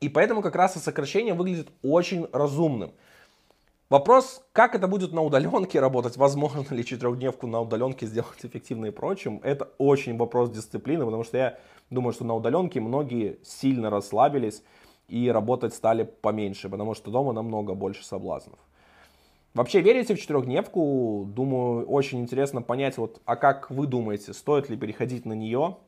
И 0.00 0.08
поэтому 0.08 0.42
как 0.42 0.56
раз 0.56 0.76
и 0.76 0.78
сокращение 0.78 1.34
выглядит 1.34 1.68
очень 1.82 2.26
разумным. 2.32 2.92
Вопрос, 3.90 4.42
как 4.52 4.74
это 4.74 4.86
будет 4.86 5.12
на 5.14 5.22
удаленке 5.22 5.80
работать, 5.80 6.18
возможно 6.18 6.74
ли 6.74 6.84
четырехдневку 6.84 7.46
на 7.46 7.62
удаленке 7.62 8.06
сделать 8.06 8.38
эффективно 8.42 8.86
и 8.86 8.90
прочим, 8.90 9.40
это 9.42 9.70
очень 9.78 10.18
вопрос 10.18 10.50
дисциплины, 10.50 11.06
потому 11.06 11.24
что 11.24 11.38
я 11.38 11.58
думаю, 11.88 12.12
что 12.12 12.24
на 12.24 12.34
удаленке 12.34 12.80
многие 12.80 13.38
сильно 13.42 13.88
расслабились, 13.88 14.62
и 15.08 15.30
работать 15.30 15.72
стали 15.72 16.02
поменьше, 16.02 16.68
потому 16.68 16.94
что 16.94 17.10
дома 17.10 17.32
намного 17.32 17.74
больше 17.74 18.04
соблазнов. 18.04 18.58
Вообще 19.54 19.80
верите 19.80 20.14
в 20.14 20.20
четырехдневку? 20.20 21.26
Думаю, 21.34 21.86
очень 21.86 22.20
интересно 22.20 22.60
понять, 22.60 22.98
вот, 22.98 23.22
а 23.24 23.36
как 23.36 23.70
вы 23.70 23.86
думаете, 23.86 24.34
стоит 24.34 24.68
ли 24.68 24.76
переходить 24.76 25.24
на 25.24 25.32
нее 25.32 25.78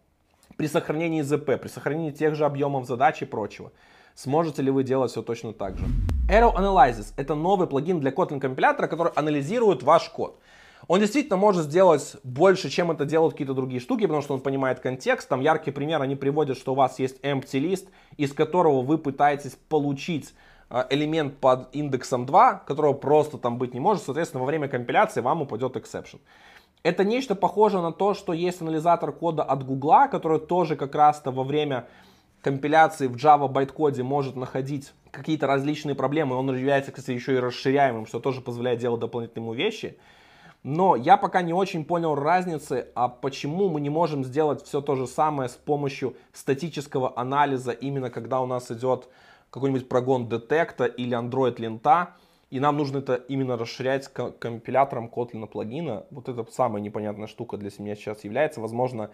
при 0.56 0.68
сохранении 0.68 1.20
ЗП, 1.20 1.60
при 1.60 1.68
сохранении 1.68 2.12
тех 2.12 2.34
же 2.34 2.46
объемов 2.46 2.86
задач 2.86 3.20
и 3.20 3.26
прочего? 3.26 3.72
Сможете 4.14 4.62
ли 4.62 4.70
вы 4.70 4.84
делать 4.84 5.10
все 5.10 5.22
точно 5.22 5.52
так 5.52 5.76
же? 5.76 5.84
Arrow 6.30 6.54
Analysis— 6.54 7.12
это 7.16 7.34
новый 7.34 7.66
плагин 7.66 7.98
для 7.98 8.12
Kotlin 8.12 8.38
компилятора, 8.38 8.86
который 8.86 9.12
анализирует 9.16 9.82
ваш 9.82 10.08
код. 10.10 10.38
Он 10.86 11.00
действительно 11.00 11.36
может 11.36 11.64
сделать 11.64 12.16
больше, 12.22 12.70
чем 12.70 12.92
это 12.92 13.04
делают 13.04 13.34
какие-то 13.34 13.52
другие 13.52 13.80
штуки, 13.80 14.02
потому 14.02 14.22
что 14.22 14.34
он 14.34 14.40
понимает 14.40 14.78
контекст. 14.78 15.28
Там 15.28 15.40
яркий 15.40 15.72
пример, 15.72 16.00
они 16.00 16.14
приводят, 16.14 16.56
что 16.56 16.72
у 16.72 16.76
вас 16.76 17.00
есть 17.00 17.20
empty 17.24 17.60
list, 17.60 17.88
из 18.16 18.32
которого 18.32 18.82
вы 18.82 18.96
пытаетесь 18.96 19.58
получить 19.68 20.32
э, 20.70 20.84
элемент 20.90 21.38
под 21.38 21.74
индексом 21.74 22.26
2, 22.26 22.62
которого 22.64 22.92
просто 22.92 23.36
там 23.36 23.58
быть 23.58 23.74
не 23.74 23.80
может. 23.80 24.04
Соответственно, 24.04 24.42
во 24.42 24.46
время 24.46 24.68
компиляции 24.68 25.22
вам 25.22 25.42
упадет 25.42 25.76
exception. 25.76 26.20
Это 26.84 27.02
нечто 27.02 27.34
похожее 27.34 27.82
на 27.82 27.90
то, 27.90 28.14
что 28.14 28.32
есть 28.32 28.62
анализатор 28.62 29.10
кода 29.10 29.42
от 29.42 29.66
Гугла, 29.66 30.06
который 30.06 30.38
тоже 30.38 30.76
как 30.76 30.94
раз-то 30.94 31.32
во 31.32 31.42
время 31.42 31.88
компиляции 32.42 33.06
в 33.06 33.16
Java 33.16 33.48
байткоде 33.48 34.02
может 34.02 34.36
находить 34.36 34.92
какие-то 35.10 35.46
различные 35.46 35.94
проблемы. 35.94 36.36
Он 36.36 36.48
является, 36.54 36.92
кстати, 36.92 37.14
еще 37.14 37.34
и 37.34 37.38
расширяемым, 37.38 38.06
что 38.06 38.20
тоже 38.20 38.40
позволяет 38.40 38.78
делать 38.80 39.00
дополнительные 39.00 39.44
ему 39.44 39.54
вещи. 39.54 39.98
Но 40.62 40.94
я 40.94 41.16
пока 41.16 41.40
не 41.40 41.54
очень 41.54 41.84
понял 41.84 42.14
разницы, 42.14 42.88
а 42.94 43.08
почему 43.08 43.70
мы 43.70 43.80
не 43.80 43.88
можем 43.88 44.24
сделать 44.24 44.62
все 44.62 44.82
то 44.82 44.94
же 44.94 45.06
самое 45.06 45.48
с 45.48 45.54
помощью 45.54 46.16
статического 46.32 47.18
анализа, 47.18 47.72
именно 47.72 48.10
когда 48.10 48.40
у 48.40 48.46
нас 48.46 48.70
идет 48.70 49.08
какой-нибудь 49.50 49.88
прогон 49.88 50.28
детекта 50.28 50.84
или 50.84 51.16
Android 51.16 51.58
лента, 51.58 52.14
и 52.50 52.60
нам 52.60 52.76
нужно 52.76 52.98
это 52.98 53.14
именно 53.14 53.56
расширять 53.56 54.08
компилятором 54.08 55.08
Kotlin 55.08 55.46
плагина. 55.46 56.04
Вот 56.10 56.28
это 56.28 56.44
самая 56.50 56.82
непонятная 56.82 57.26
штука 57.26 57.56
для 57.56 57.70
меня 57.78 57.94
сейчас 57.94 58.24
является. 58.24 58.60
Возможно, 58.60 59.10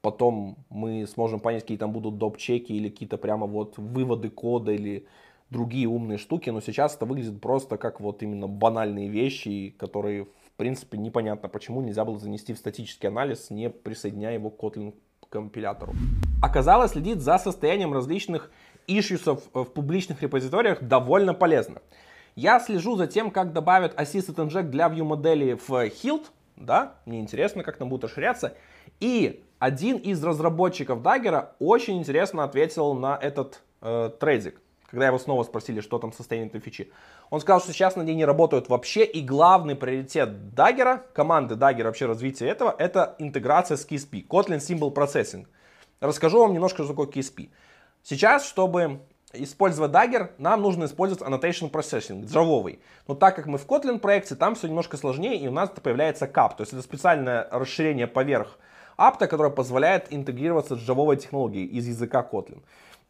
потом 0.00 0.56
мы 0.70 1.06
сможем 1.06 1.40
понять, 1.40 1.62
какие 1.62 1.78
там 1.78 1.92
будут 1.92 2.18
доп-чеки 2.18 2.72
или 2.72 2.88
какие-то 2.88 3.18
прямо 3.18 3.46
вот 3.46 3.78
выводы 3.78 4.30
кода 4.30 4.72
или 4.72 5.06
другие 5.50 5.88
умные 5.88 6.18
штуки, 6.18 6.50
но 6.50 6.60
сейчас 6.60 6.94
это 6.94 7.06
выглядит 7.06 7.40
просто 7.40 7.78
как 7.78 8.00
вот 8.00 8.22
именно 8.22 8.46
банальные 8.46 9.08
вещи, 9.08 9.74
которые 9.78 10.26
принципе, 10.58 10.98
непонятно, 10.98 11.48
почему 11.48 11.80
нельзя 11.80 12.04
было 12.04 12.18
занести 12.18 12.52
в 12.52 12.58
статический 12.58 13.08
анализ, 13.08 13.48
не 13.48 13.70
присоединяя 13.70 14.34
его 14.34 14.50
к 14.50 14.60
Kotlin 14.62 14.92
компилятору. 15.30 15.94
Оказалось, 16.42 16.92
следить 16.92 17.20
за 17.20 17.38
состоянием 17.38 17.94
различных 17.94 18.50
ишьюсов 18.86 19.42
в 19.54 19.64
публичных 19.64 20.20
репозиториях 20.22 20.82
довольно 20.82 21.32
полезно. 21.32 21.80
Я 22.34 22.60
слежу 22.60 22.96
за 22.96 23.06
тем, 23.06 23.30
как 23.30 23.52
добавят 23.52 23.98
Assisted 23.98 24.34
Inject 24.36 24.64
для 24.64 24.88
view 24.88 25.04
модели 25.04 25.52
в 25.54 25.70
Hilt, 25.70 26.26
да, 26.56 26.96
мне 27.06 27.20
интересно, 27.20 27.62
как 27.62 27.76
там 27.76 27.88
будет 27.88 28.04
расширяться. 28.04 28.54
И 29.00 29.44
один 29.58 29.96
из 29.96 30.22
разработчиков 30.22 31.00
Dagger 31.00 31.48
очень 31.58 31.98
интересно 31.98 32.44
ответил 32.44 32.94
на 32.94 33.16
этот 33.16 33.62
э, 33.82 34.10
трейдик 34.18 34.60
когда 34.90 35.06
его 35.06 35.18
снова 35.18 35.42
спросили, 35.42 35.80
что 35.80 35.98
там 35.98 36.12
состояние 36.12 36.48
этой 36.48 36.60
фичи. 36.60 36.90
Он 37.30 37.40
сказал, 37.40 37.60
что 37.60 37.72
сейчас 37.72 37.96
на 37.96 38.02
ней 38.02 38.14
не 38.14 38.24
работают 38.24 38.68
вообще, 38.68 39.04
и 39.04 39.20
главный 39.22 39.76
приоритет 39.76 40.30
Dagger, 40.54 41.02
команды 41.12 41.56
Dagger 41.56 41.84
вообще 41.84 42.06
развития 42.06 42.48
этого, 42.48 42.74
это 42.78 43.14
интеграция 43.18 43.76
с 43.76 43.86
KSP, 43.86 44.26
Kotlin 44.26 44.58
Symbol 44.58 44.92
Processing. 44.92 45.46
Расскажу 46.00 46.40
вам 46.40 46.54
немножко, 46.54 46.84
что 46.84 46.94
такое 46.94 47.06
KSP. 47.06 47.50
Сейчас, 48.02 48.46
чтобы 48.46 49.00
использовать 49.34 49.90
Dagger, 49.90 50.30
нам 50.38 50.62
нужно 50.62 50.86
использовать 50.86 51.22
Annotation 51.22 51.70
Processing, 51.70 52.24
джавовый. 52.24 52.80
Но 53.06 53.14
так 53.14 53.36
как 53.36 53.44
мы 53.44 53.58
в 53.58 53.66
Kotlin 53.66 53.98
проекте, 53.98 54.36
там 54.36 54.54
все 54.54 54.68
немножко 54.68 54.96
сложнее, 54.96 55.36
и 55.36 55.48
у 55.48 55.52
нас 55.52 55.68
появляется 55.68 56.24
CAP, 56.24 56.56
то 56.56 56.62
есть 56.62 56.72
это 56.72 56.80
специальное 56.80 57.46
расширение 57.50 58.06
поверх 58.06 58.58
апта, 58.98 59.26
которое 59.28 59.50
позволяет 59.50 60.12
интегрироваться 60.12 60.76
с 60.76 60.80
джавовой 60.80 61.16
технологией 61.16 61.66
из 61.66 61.86
языка 61.86 62.28
Kotlin. 62.30 62.60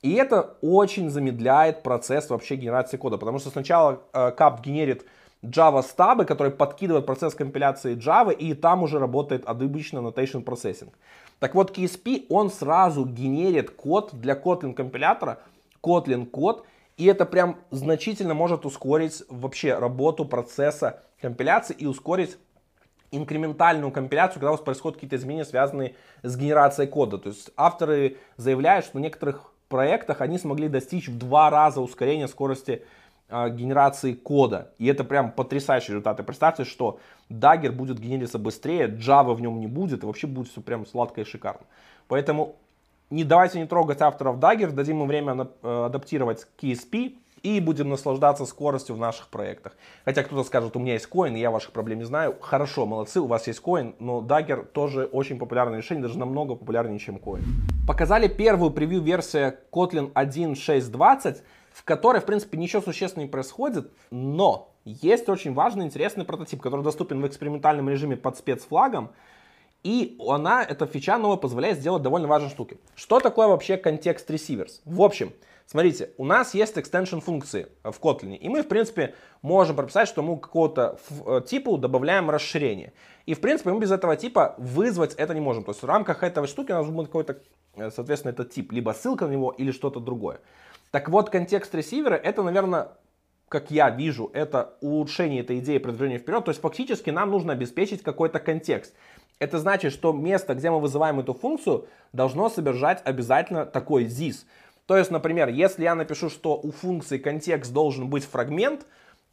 И 0.03 0.13
это 0.13 0.57
очень 0.61 1.11
замедляет 1.11 1.83
процесс 1.83 2.31
вообще 2.31 2.55
генерации 2.55 2.99
кода, 2.99 3.17
потому 3.17 3.41
что 3.41 3.51
сначала 3.51 4.03
э, 4.13 4.33
CAP 4.37 4.63
генерит 4.63 5.05
Java 5.43 5.83
стабы, 5.83 6.25
которые 6.25 6.53
подкидывают 6.53 7.07
процесс 7.07 7.35
компиляции 7.35 7.97
Java, 7.97 8.33
и 8.33 8.55
там 8.55 8.83
уже 8.83 8.99
работает 8.99 9.45
обычно 9.47 9.99
Annotation 9.99 10.45
Processing. 10.45 10.93
Так 11.41 11.55
вот, 11.55 11.77
KSP, 11.77 12.27
он 12.29 12.51
сразу 12.51 13.05
генерит 13.05 13.71
код 13.71 14.11
для 14.13 14.35
Kotlin 14.35 14.75
компилятора, 14.75 15.39
Kotlin 15.83 16.27
код, 16.27 16.65
и 16.97 17.07
это 17.07 17.25
прям 17.25 17.57
значительно 17.71 18.35
может 18.35 18.67
ускорить 18.67 19.23
вообще 19.29 19.79
работу 19.79 20.25
процесса 20.25 21.01
компиляции 21.21 21.75
и 21.79 21.87
ускорить 21.87 22.37
инкрементальную 23.11 23.91
компиляцию, 23.91 24.35
когда 24.35 24.51
у 24.51 24.55
вас 24.55 24.61
происходят 24.61 24.97
какие-то 24.97 25.17
изменения, 25.17 25.45
связанные 25.45 25.95
с 26.23 26.37
генерацией 26.37 26.89
кода. 26.89 27.19
То 27.19 27.31
есть 27.31 27.51
авторы 27.57 28.17
заявляют, 28.37 28.85
что 28.85 28.99
в 28.99 29.01
некоторых 29.01 29.53
проектах 29.69 30.21
они 30.21 30.39
смогли 30.39 30.69
достичь 30.69 31.09
в 31.09 31.19
два 31.19 31.51
раза 31.51 31.81
ускорения 31.81 32.29
скорости 32.29 32.83
э, 33.29 33.51
генерации 33.51 34.13
кода. 34.15 34.73
И 34.79 34.87
это 34.87 35.05
прям 35.05 35.33
потрясающие 35.33 35.89
результаты. 35.89 36.23
Представьте, 36.23 36.65
что 36.65 37.01
Dagger 37.31 37.71
будет 37.71 37.99
генериться 37.99 38.39
быстрее, 38.39 38.89
Java 38.89 39.35
в 39.35 39.41
нем 39.41 39.61
не 39.61 39.67
будет, 39.67 40.03
и 40.03 40.07
вообще 40.07 40.27
будет 40.27 40.51
все 40.51 40.61
прям 40.61 40.87
сладко 40.87 41.21
и 41.21 41.25
шикарно. 41.25 41.63
Поэтому 42.09 42.57
не 43.11 43.25
давайте 43.25 43.59
не 43.59 43.67
трогать 43.67 44.03
авторов 44.03 44.39
Dagger, 44.39 44.71
дадим 44.71 45.03
им 45.03 45.09
время 45.09 45.49
э, 45.63 45.85
адаптировать 45.87 46.47
KSP, 46.61 47.17
и 47.43 47.61
будем 47.61 47.89
наслаждаться 47.89 48.47
скоростью 48.47 48.97
в 48.97 48.99
наших 48.99 49.29
проектах. 49.29 49.77
Хотя 50.05 50.23
кто-то 50.23 50.45
скажет, 50.45 50.77
у 50.77 50.79
меня 50.79 50.95
есть 50.95 51.07
коин, 51.07 51.35
я 51.35 51.51
ваших 51.51 51.73
проблем 51.73 51.99
не 51.99 52.05
знаю. 52.05 52.37
Хорошо, 52.41 52.87
молодцы, 52.87 53.21
у 53.21 53.27
вас 53.27 53.47
есть 53.47 53.61
коин, 53.61 53.95
но 53.99 54.21
Dagger 54.21 54.65
тоже 54.65 55.05
очень 55.05 55.39
популярное 55.39 55.79
решение, 55.79 56.03
даже 56.03 56.19
намного 56.19 56.55
популярнее, 56.55 56.99
чем 56.99 57.19
коин. 57.19 57.45
Показали 57.87 58.29
первую 58.29 58.71
превью-версию 58.71 59.57
Kotlin 59.73 60.13
1.6.20, 60.13 61.39
в 61.73 61.85
которой, 61.85 62.21
в 62.21 62.25
принципе, 62.25 62.59
ничего 62.59 62.83
существенного 62.83 63.27
не 63.27 63.31
происходит, 63.31 63.93
но 64.11 64.75
есть 64.85 65.29
очень 65.29 65.55
важный, 65.55 65.85
интересный 65.85 66.25
прототип, 66.25 66.61
который 66.61 66.83
доступен 66.83 67.21
в 67.21 67.27
экспериментальном 67.27 67.89
режиме 67.89 68.17
под 68.17 68.37
спецфлагом, 68.37 69.11
и 69.85 70.19
она, 70.27 70.65
эта 70.65 70.87
фича 70.87 71.19
новая, 71.19 71.37
позволяет 71.37 71.79
сделать 71.79 72.03
довольно 72.03 72.27
важные 72.27 72.51
штуки. 72.51 72.79
Что 72.97 73.21
такое 73.21 73.47
вообще 73.47 73.77
контекст 73.77 74.29
receivers? 74.31 74.81
В 74.85 75.03
общем, 75.03 75.33
Смотрите, 75.71 76.13
у 76.17 76.25
нас 76.25 76.55
есть 76.55 76.79
extension 76.79 77.21
функции 77.21 77.67
в 77.85 78.01
Kotlin, 78.01 78.35
и 78.35 78.49
мы, 78.49 78.63
в 78.63 78.69
принципе, 78.69 79.15
можем 79.43 79.77
прописать, 79.77 80.09
что 80.09 80.23
мы 80.23 80.41
какого-то 80.41 80.99
э, 81.27 81.43
типу 81.47 81.77
добавляем 81.77 82.31
расширение. 82.31 82.95
И, 83.27 83.35
в 83.35 83.41
принципе, 83.43 83.71
мы 83.73 83.79
без 83.79 83.91
этого 83.91 84.17
типа 84.17 84.55
вызвать 84.57 85.13
это 85.17 85.35
не 85.35 85.41
можем. 85.41 85.65
То 85.65 85.73
есть 85.73 85.83
в 85.83 85.87
рамках 85.87 86.23
этой 86.23 86.47
штуки 86.47 86.73
у 86.73 86.77
нас 86.77 86.89
быть 86.89 87.09
какой-то, 87.09 87.43
э, 87.77 87.91
соответственно, 87.91 88.33
этот 88.33 88.51
тип, 88.51 88.73
либо 88.73 88.93
ссылка 88.93 89.27
на 89.27 89.33
него, 89.33 89.51
или 89.51 89.71
что-то 89.71 90.01
другое. 90.01 90.41
Так 90.91 91.11
вот, 91.11 91.29
контекст 91.29 91.75
ресивера, 91.75 92.15
это, 92.15 92.43
наверное, 92.43 92.93
как 93.51 93.71
я 93.71 93.91
вижу, 93.91 94.31
это 94.33 94.79
улучшение 94.81 95.43
этой 95.43 95.59
идеи 95.59 95.77
продвижения 95.77 96.17
вперед. 96.17 96.47
То 96.47 96.51
есть 96.51 96.63
фактически 96.63 97.11
нам 97.11 97.31
нужно 97.31 97.53
обеспечить 97.53 98.03
какой-то 98.03 98.39
контекст. 98.39 98.95
Это 99.39 99.59
значит, 99.59 99.93
что 99.93 100.13
место, 100.13 100.55
где 100.55 100.71
мы 100.71 100.81
вызываем 100.81 101.21
эту 101.21 101.35
функцию, 101.35 101.87
должно 102.13 102.49
содержать 102.49 103.03
обязательно 103.05 103.67
такой 103.67 104.07
this. 104.07 104.47
То 104.89 104.97
есть, 104.97 105.11
например, 105.11 105.51
если 105.51 105.83
я 105.85 105.95
напишу, 105.95 106.31
что 106.31 106.57
у 106.57 106.73
функции 106.73 107.19
контекст 107.19 107.75
должен 107.75 108.09
быть 108.09 108.25
фрагмент, 108.25 108.87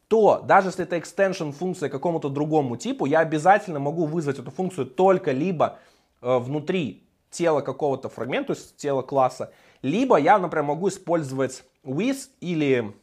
то 0.09 0.43
даже 0.45 0.67
если 0.67 0.83
это 0.83 0.97
extension 0.97 1.53
функция 1.53 1.88
какому-то 1.88 2.27
другому 2.27 2.75
типу, 2.75 3.05
я 3.05 3.19
обязательно 3.19 3.79
могу 3.79 4.05
вызвать 4.05 4.38
эту 4.38 4.51
функцию 4.51 4.85
только 4.85 5.31
либо 5.31 5.79
э, 6.21 6.39
внутри 6.39 7.07
тела 7.29 7.62
какого-то 7.62 8.09
фрагмента, 8.09 8.53
то 8.53 8.59
есть 8.59 8.75
тела 8.75 9.01
класса, 9.01 9.53
либо 9.81 10.17
я, 10.17 10.39
например, 10.39 10.65
могу 10.65 10.89
использовать 10.89 11.63
with 11.85 12.27
или 12.41 12.93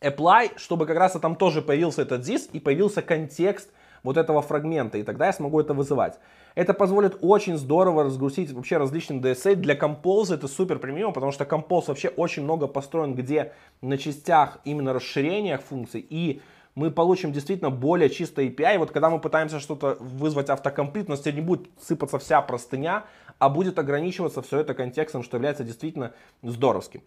apply, 0.00 0.56
чтобы 0.56 0.86
как 0.86 0.96
раз 0.96 1.12
там 1.12 1.36
тоже 1.36 1.60
появился 1.60 2.00
этот 2.00 2.26
this 2.26 2.48
и 2.54 2.60
появился 2.60 3.02
контекст 3.02 3.68
вот 4.04 4.16
этого 4.16 4.42
фрагмента, 4.42 4.98
и 4.98 5.02
тогда 5.02 5.26
я 5.26 5.32
смогу 5.32 5.58
это 5.58 5.74
вызывать. 5.74 6.20
Это 6.54 6.72
позволит 6.72 7.18
очень 7.20 7.56
здорово 7.56 8.04
разгрузить 8.04 8.52
вообще 8.52 8.76
различные 8.76 9.20
DSA. 9.20 9.56
Для 9.56 9.74
Compose 9.74 10.34
это 10.34 10.46
супер 10.46 10.78
премиум, 10.78 11.12
потому 11.12 11.32
что 11.32 11.42
Compose 11.44 11.88
вообще 11.88 12.08
очень 12.08 12.44
много 12.44 12.68
построен, 12.68 13.16
где 13.16 13.52
на 13.80 13.98
частях 13.98 14.60
именно 14.64 14.92
расширениях 14.92 15.62
функций 15.62 16.06
и 16.08 16.40
мы 16.74 16.90
получим 16.90 17.32
действительно 17.32 17.70
более 17.70 18.10
чистый 18.10 18.48
API. 18.48 18.74
И 18.74 18.78
вот 18.78 18.90
когда 18.90 19.08
мы 19.08 19.20
пытаемся 19.20 19.60
что-то 19.60 19.96
вызвать 20.00 20.50
автокомплит, 20.50 21.06
у 21.06 21.12
нас 21.12 21.24
не 21.24 21.40
будет 21.40 21.68
сыпаться 21.80 22.18
вся 22.18 22.42
простыня, 22.42 23.04
а 23.38 23.48
будет 23.48 23.78
ограничиваться 23.78 24.42
все 24.42 24.58
это 24.58 24.74
контекстом, 24.74 25.22
что 25.22 25.36
является 25.36 25.64
действительно 25.64 26.12
здоровским. 26.42 27.02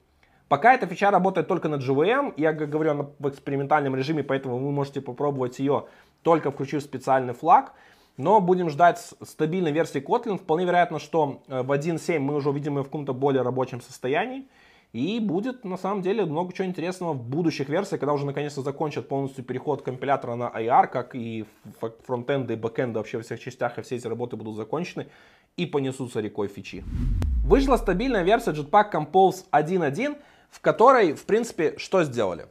Пока 0.50 0.74
эта 0.74 0.88
фича 0.88 1.12
работает 1.12 1.48
только 1.48 1.68
на 1.68 1.76
GVM, 1.76 2.34
я 2.38 2.54
говорю 2.54 2.92
она 2.92 3.06
в 3.20 3.30
экспериментальном 3.30 3.96
режиме, 3.96 4.24
поэтому 4.24 4.58
вы 4.58 4.72
можете 4.72 5.02
попробовать 5.02 5.60
ее 5.60 5.86
только 6.22 6.52
включив 6.52 6.84
специальный 6.84 7.34
флаг. 7.34 7.74
Но 8.16 8.42
будем 8.42 8.70
ждать 8.70 9.00
стабильной 9.22 9.72
версии 9.72 10.02
Kotlin. 10.02 10.38
Вполне 10.38 10.66
вероятно, 10.66 10.98
что 10.98 11.44
э, 11.48 11.62
в 11.62 11.72
1.7 11.72 12.18
мы 12.18 12.36
уже 12.36 12.50
увидим 12.50 12.78
ее 12.78 12.82
в 12.82 12.86
каком-то 12.86 13.14
более 13.14 13.44
рабочем 13.44 13.80
состоянии. 13.80 14.48
И 14.94 15.20
будет 15.20 15.66
на 15.66 15.78
самом 15.78 16.02
деле 16.02 16.26
много 16.26 16.54
чего 16.54 16.68
интересного 16.68 17.14
в 17.14 17.22
будущих 17.22 17.70
версиях, 17.70 18.00
когда 18.00 18.14
уже 18.14 18.26
наконец-то 18.26 18.62
закончат 18.62 19.08
полностью 19.08 19.44
переход 19.44 19.82
компилятора 19.84 20.36
на 20.36 20.46
IR, 20.46 20.88
как 20.88 21.14
и 21.14 21.46
фронтенды 22.06 22.54
и 22.54 22.58
бэкенды 22.58 22.98
вообще 22.98 23.18
во 23.18 23.24
всех 23.24 23.40
частях, 23.40 23.78
и 23.78 23.82
все 23.82 23.98
эти 23.98 24.08
работы 24.08 24.38
будут 24.38 24.56
закончены 24.56 25.08
и 25.58 25.66
понесутся 25.66 26.22
рекой 26.22 26.48
фичи. 26.48 26.84
Вышла 27.44 27.78
стабильная 27.78 28.24
версия 28.24 28.52
Jetpack 28.52 28.92
Compose 28.92 29.44
1.1, 29.52 30.18
в 30.50 30.62
которой, 30.62 31.14
в 31.14 31.26
принципе, 31.26 31.76
что 31.78 32.04
сделали? 32.04 32.48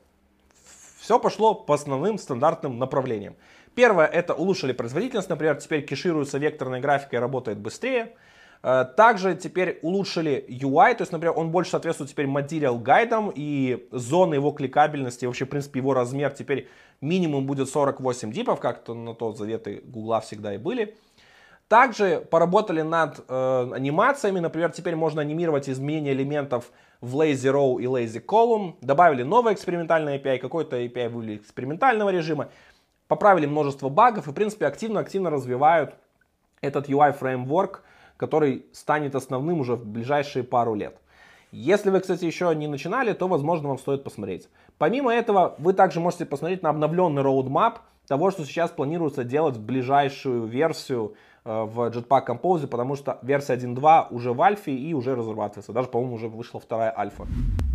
Все 0.98 1.18
пошло 1.18 1.54
по 1.54 1.74
основным 1.74 2.18
стандартным 2.18 2.78
направлениям. 2.78 3.36
Первое, 3.74 4.06
это 4.06 4.34
улучшили 4.34 4.72
производительность, 4.72 5.28
например, 5.28 5.56
теперь 5.56 5.84
кешируется 5.84 6.38
векторная 6.38 6.80
графика 6.80 7.16
и 7.16 7.18
работает 7.18 7.58
быстрее. 7.58 8.16
Э, 8.62 8.84
также 8.96 9.36
теперь 9.36 9.78
улучшили 9.82 10.44
UI, 10.48 10.94
то 10.94 11.02
есть, 11.02 11.12
например, 11.12 11.38
он 11.38 11.50
больше 11.50 11.72
соответствует 11.72 12.10
теперь 12.10 12.26
материал 12.26 12.78
гайдам 12.78 13.30
и 13.34 13.86
зоны 13.92 14.34
его 14.34 14.50
кликабельности, 14.50 15.26
вообще, 15.26 15.44
в 15.44 15.48
принципе, 15.48 15.80
его 15.80 15.94
размер 15.94 16.30
теперь 16.30 16.68
минимум 17.00 17.46
будет 17.46 17.68
48 17.68 18.32
дипов, 18.32 18.60
как-то 18.60 18.94
на 18.94 19.14
то 19.14 19.32
заветы 19.32 19.82
Гугла 19.84 20.20
всегда 20.20 20.54
и 20.54 20.58
были. 20.58 20.96
Также 21.68 22.20
поработали 22.30 22.82
над 22.82 23.24
э, 23.28 23.70
анимациями, 23.74 24.38
например, 24.38 24.70
теперь 24.70 24.94
можно 24.94 25.20
анимировать 25.20 25.68
изменения 25.68 26.12
элементов 26.12 26.70
в 27.00 27.16
Lazy 27.20 27.52
Row 27.52 27.80
и 27.80 27.86
Lazy 27.86 28.24
Column, 28.24 28.76
добавили 28.80 29.24
новый 29.24 29.52
экспериментальный 29.52 30.18
API, 30.18 30.38
какой-то 30.38 30.80
API 30.80 31.08
вывели 31.08 31.36
экспериментального 31.36 32.10
режима, 32.10 32.50
поправили 33.08 33.46
множество 33.46 33.88
багов 33.88 34.28
и, 34.28 34.30
в 34.30 34.34
принципе, 34.34 34.66
активно-активно 34.66 35.28
развивают 35.28 35.96
этот 36.60 36.88
UI-фреймворк, 36.88 37.82
который 38.16 38.66
станет 38.72 39.16
основным 39.16 39.58
уже 39.60 39.74
в 39.74 39.84
ближайшие 39.84 40.44
пару 40.44 40.74
лет. 40.74 40.96
Если 41.50 41.90
вы, 41.90 42.00
кстати, 42.00 42.24
еще 42.24 42.54
не 42.54 42.68
начинали, 42.68 43.12
то, 43.12 43.26
возможно, 43.26 43.68
вам 43.68 43.78
стоит 43.78 44.04
посмотреть. 44.04 44.48
Помимо 44.78 45.12
этого, 45.12 45.56
вы 45.58 45.72
также 45.72 45.98
можете 45.98 46.26
посмотреть 46.26 46.62
на 46.62 46.70
обновленный 46.70 47.22
roadmap 47.22 47.78
того, 48.06 48.30
что 48.30 48.44
сейчас 48.44 48.70
планируется 48.70 49.24
делать 49.24 49.56
в 49.56 49.64
ближайшую 49.64 50.46
версию 50.46 51.14
в 51.46 51.90
Jetpack 51.90 52.26
Compose, 52.26 52.66
потому 52.66 52.96
что 52.96 53.18
версия 53.22 53.54
1.2 53.54 54.08
уже 54.10 54.32
в 54.32 54.42
альфе 54.42 54.72
и 54.72 54.92
уже 54.94 55.14
разрабатывается. 55.14 55.72
Даже, 55.72 55.88
по-моему, 55.88 56.16
уже 56.16 56.28
вышла 56.28 56.58
вторая 56.58 56.92
альфа. 56.96 57.24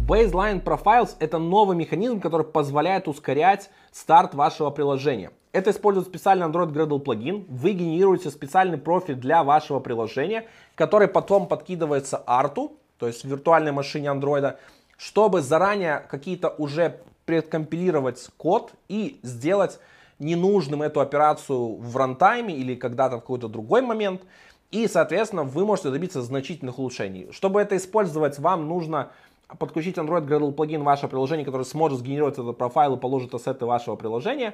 Baseline 0.06 0.62
Profiles 0.62 1.16
это 1.20 1.38
новый 1.38 1.78
механизм, 1.78 2.20
который 2.20 2.46
позволяет 2.46 3.08
ускорять 3.08 3.70
старт 3.92 4.36
вашего 4.36 4.72
приложения. 4.72 5.32
Это 5.54 5.72
использует 5.72 6.08
специальный 6.08 6.46
Android 6.48 6.74
Gradle 6.74 7.00
плагин. 7.00 7.46
Вы 7.48 7.72
генерируете 7.72 8.30
специальный 8.30 8.78
профиль 8.78 9.16
для 9.16 9.44
вашего 9.44 9.80
приложения, 9.80 10.48
который 10.76 11.08
потом 11.08 11.48
подкидывается 11.48 12.22
арту, 12.26 12.74
то 12.98 13.08
есть 13.08 13.24
в 13.24 13.28
виртуальной 13.30 13.72
машине 13.72 14.10
Android, 14.10 14.58
чтобы 14.98 15.42
заранее 15.42 16.06
какие-то 16.10 16.50
уже 16.50 17.00
предкомпилировать 17.26 18.30
код 18.36 18.74
и 18.90 19.20
сделать 19.24 19.80
ненужным 20.22 20.84
эту 20.84 21.02
операцию 21.02 21.76
в 21.76 21.98
рантайме 21.98 22.56
или 22.56 22.76
когда-то 22.76 23.18
в 23.18 23.22
какой-то 23.22 23.48
другой 23.48 23.82
момент. 23.82 24.22
И, 24.70 24.88
соответственно, 24.88 25.44
вы 25.44 25.66
можете 25.66 25.90
добиться 25.90 26.22
значительных 26.22 26.80
улучшений. 26.80 27.28
Чтобы 27.32 27.60
это 27.60 27.76
использовать, 27.76 28.40
вам 28.40 28.68
нужно 28.68 29.12
подключить 29.58 29.98
Android 29.98 30.26
Gradle 30.26 30.52
плагин 30.54 30.84
ваше 30.84 31.08
приложение, 31.08 31.46
который 31.46 31.64
сможет 31.64 32.00
сгенерировать 32.00 32.36
этот 32.36 32.58
профайл 32.58 32.96
и 32.96 33.00
положит 33.00 33.34
ассеты 33.34 33.66
вашего 33.66 33.96
приложения. 33.96 34.54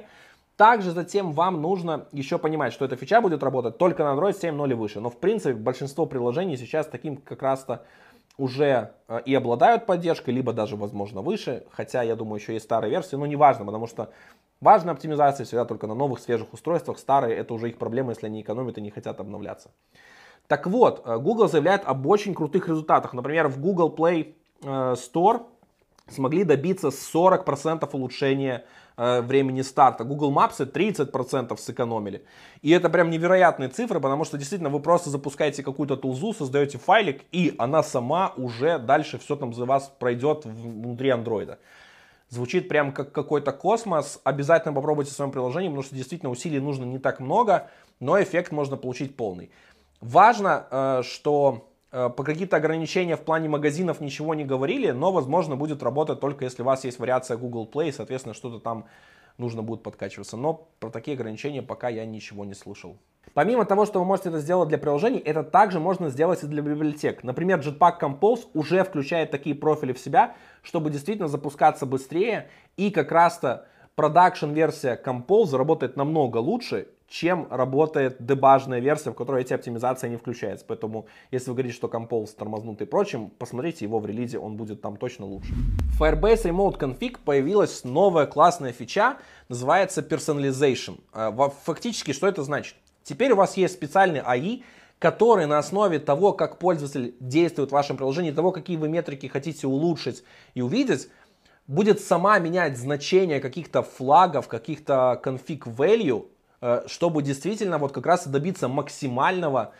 Также 0.56 0.90
затем 0.90 1.32
вам 1.32 1.62
нужно 1.62 2.06
еще 2.10 2.38
понимать, 2.38 2.72
что 2.72 2.84
эта 2.84 2.96
фича 2.96 3.20
будет 3.20 3.44
работать 3.44 3.78
только 3.78 4.02
на 4.02 4.18
Android 4.18 4.34
7.0 4.40 4.70
и 4.70 4.74
выше. 4.74 5.00
Но 5.00 5.10
в 5.10 5.18
принципе 5.18 5.54
большинство 5.54 6.04
приложений 6.06 6.56
сейчас 6.56 6.86
таким 6.86 7.18
как 7.18 7.42
раз-то 7.42 7.84
уже 8.38 8.94
э, 9.08 9.20
и 9.26 9.34
обладают 9.34 9.84
поддержкой, 9.84 10.30
либо 10.30 10.52
даже 10.52 10.76
возможно 10.76 11.20
выше. 11.20 11.66
Хотя 11.70 12.02
я 12.02 12.16
думаю 12.16 12.40
еще 12.40 12.54
есть 12.54 12.64
старые 12.64 12.90
версии, 12.90 13.16
но 13.16 13.26
неважно, 13.26 13.66
потому 13.66 13.86
что 13.86 14.10
важная 14.60 14.94
оптимизация 14.94 15.44
всегда 15.44 15.64
только 15.64 15.86
на 15.86 15.94
новых 15.94 16.20
свежих 16.20 16.52
устройствах. 16.54 16.98
Старые 16.98 17.36
это 17.36 17.52
уже 17.52 17.68
их 17.68 17.76
проблема, 17.76 18.12
если 18.12 18.26
они 18.26 18.40
экономят 18.40 18.78
и 18.78 18.80
не 18.80 18.90
хотят 18.90 19.20
обновляться. 19.20 19.70
Так 20.46 20.66
вот, 20.66 21.02
э, 21.04 21.18
Google 21.18 21.48
заявляет 21.48 21.82
об 21.84 22.06
очень 22.06 22.32
крутых 22.32 22.68
результатах. 22.68 23.12
Например, 23.12 23.48
в 23.48 23.60
Google 23.60 23.94
Play 23.94 24.34
э, 24.62 24.66
Store 24.66 25.42
смогли 26.10 26.44
добиться 26.44 26.88
40% 26.88 27.88
улучшения 27.92 28.64
Э, 29.00 29.20
времени 29.20 29.62
старта. 29.62 30.02
Google 30.02 30.32
Maps 30.32 30.58
30% 30.58 31.56
сэкономили. 31.56 32.24
И 32.62 32.72
это 32.72 32.90
прям 32.90 33.10
невероятные 33.10 33.68
цифры, 33.68 34.00
потому 34.00 34.24
что 34.24 34.36
действительно 34.36 34.70
вы 34.70 34.80
просто 34.80 35.08
запускаете 35.08 35.62
какую-то 35.62 35.96
тулзу, 35.96 36.34
создаете 36.34 36.78
файлик, 36.78 37.22
и 37.30 37.54
она 37.58 37.84
сама 37.84 38.32
уже 38.36 38.80
дальше 38.80 39.18
все 39.18 39.36
там 39.36 39.54
за 39.54 39.66
вас 39.66 39.92
пройдет 40.00 40.44
внутри 40.46 41.10
андроида. 41.10 41.60
Звучит 42.28 42.68
прям 42.68 42.92
как 42.92 43.12
какой-то 43.12 43.52
космос. 43.52 44.20
Обязательно 44.24 44.74
попробуйте 44.74 45.12
в 45.12 45.14
своем 45.14 45.30
приложении, 45.30 45.68
потому 45.68 45.84
что 45.84 45.94
действительно 45.94 46.32
усилий 46.32 46.58
нужно 46.58 46.84
не 46.84 46.98
так 46.98 47.20
много, 47.20 47.70
но 48.00 48.20
эффект 48.20 48.50
можно 48.50 48.76
получить 48.76 49.14
полный. 49.14 49.52
Важно, 50.00 50.66
э, 50.72 51.02
что 51.04 51.67
по 51.90 52.10
какие-то 52.10 52.56
ограничения 52.56 53.16
в 53.16 53.22
плане 53.22 53.48
магазинов 53.48 54.00
ничего 54.00 54.34
не 54.34 54.44
говорили, 54.44 54.90
но, 54.90 55.10
возможно, 55.10 55.56
будет 55.56 55.82
работать 55.82 56.20
только 56.20 56.44
если 56.44 56.62
у 56.62 56.66
вас 56.66 56.84
есть 56.84 56.98
вариация 56.98 57.36
Google 57.36 57.68
Play, 57.72 57.92
соответственно, 57.92 58.34
что-то 58.34 58.58
там 58.58 58.86
нужно 59.38 59.62
будет 59.62 59.82
подкачиваться. 59.82 60.36
Но 60.36 60.68
про 60.80 60.90
такие 60.90 61.14
ограничения 61.14 61.62
пока 61.62 61.88
я 61.88 62.04
ничего 62.04 62.44
не 62.44 62.54
слышал. 62.54 62.98
Помимо 63.34 63.64
того, 63.64 63.86
что 63.86 64.00
вы 64.00 64.04
можете 64.04 64.30
это 64.30 64.40
сделать 64.40 64.68
для 64.68 64.78
приложений, 64.78 65.22
это 65.24 65.44
также 65.44 65.80
можно 65.80 66.10
сделать 66.10 66.42
и 66.42 66.46
для 66.46 66.62
библиотек. 66.62 67.22
Например, 67.22 67.60
Jetpack 67.60 68.00
Compose 68.00 68.48
уже 68.52 68.82
включает 68.84 69.30
такие 69.30 69.54
профили 69.54 69.92
в 69.92 69.98
себя, 69.98 70.34
чтобы 70.62 70.90
действительно 70.90 71.28
запускаться 71.28 71.86
быстрее. 71.86 72.48
И 72.76 72.90
как 72.90 73.12
раз-то 73.12 73.66
продакшн 73.98 74.52
версия 74.52 74.96
Compose 75.04 75.56
работает 75.56 75.96
намного 75.96 76.36
лучше, 76.36 76.86
чем 77.08 77.48
работает 77.50 78.24
дебажная 78.24 78.78
версия, 78.78 79.10
в 79.10 79.14
которой 79.14 79.42
эти 79.42 79.52
оптимизации 79.52 80.08
не 80.08 80.16
включаются. 80.16 80.64
Поэтому, 80.68 81.06
если 81.32 81.50
вы 81.50 81.56
говорите, 81.56 81.74
что 81.74 81.88
Compose 81.88 82.28
тормознут 82.36 82.80
и 82.80 82.84
прочим, 82.84 83.28
посмотрите 83.40 83.84
его 83.84 83.98
в 83.98 84.06
релизе, 84.06 84.38
он 84.38 84.54
будет 84.54 84.80
там 84.82 84.96
точно 84.98 85.26
лучше. 85.26 85.52
В 85.96 86.00
Firebase 86.00 86.44
Remote 86.44 86.78
Config 86.78 87.16
появилась 87.24 87.82
новая 87.82 88.26
классная 88.26 88.70
фича, 88.70 89.16
называется 89.48 90.00
Personalization. 90.00 91.00
А, 91.12 91.32
фактически, 91.64 92.12
что 92.12 92.28
это 92.28 92.44
значит? 92.44 92.76
Теперь 93.02 93.32
у 93.32 93.36
вас 93.36 93.56
есть 93.56 93.74
специальный 93.74 94.20
AI, 94.20 94.62
который 95.00 95.46
на 95.46 95.58
основе 95.58 95.98
того, 95.98 96.32
как 96.32 96.58
пользователь 96.58 97.16
действует 97.18 97.70
в 97.70 97.72
вашем 97.72 97.96
приложении, 97.96 98.30
того, 98.30 98.52
какие 98.52 98.76
вы 98.76 98.88
метрики 98.88 99.26
хотите 99.26 99.66
улучшить 99.66 100.22
и 100.54 100.62
увидеть, 100.62 101.08
будет 101.68 102.00
сама 102.00 102.40
менять 102.40 102.76
значение 102.76 103.38
каких-то 103.38 103.82
флагов, 103.82 104.48
каких-то 104.48 105.20
config 105.24 105.60
value 105.64 106.26
Э, 106.60 106.82
чтобы 106.86 107.22
действительно 107.22 107.78
вот 107.78 107.92
как 107.92 108.06
раз 108.06 108.26
добиться 108.26 108.68
максимального 108.68 109.72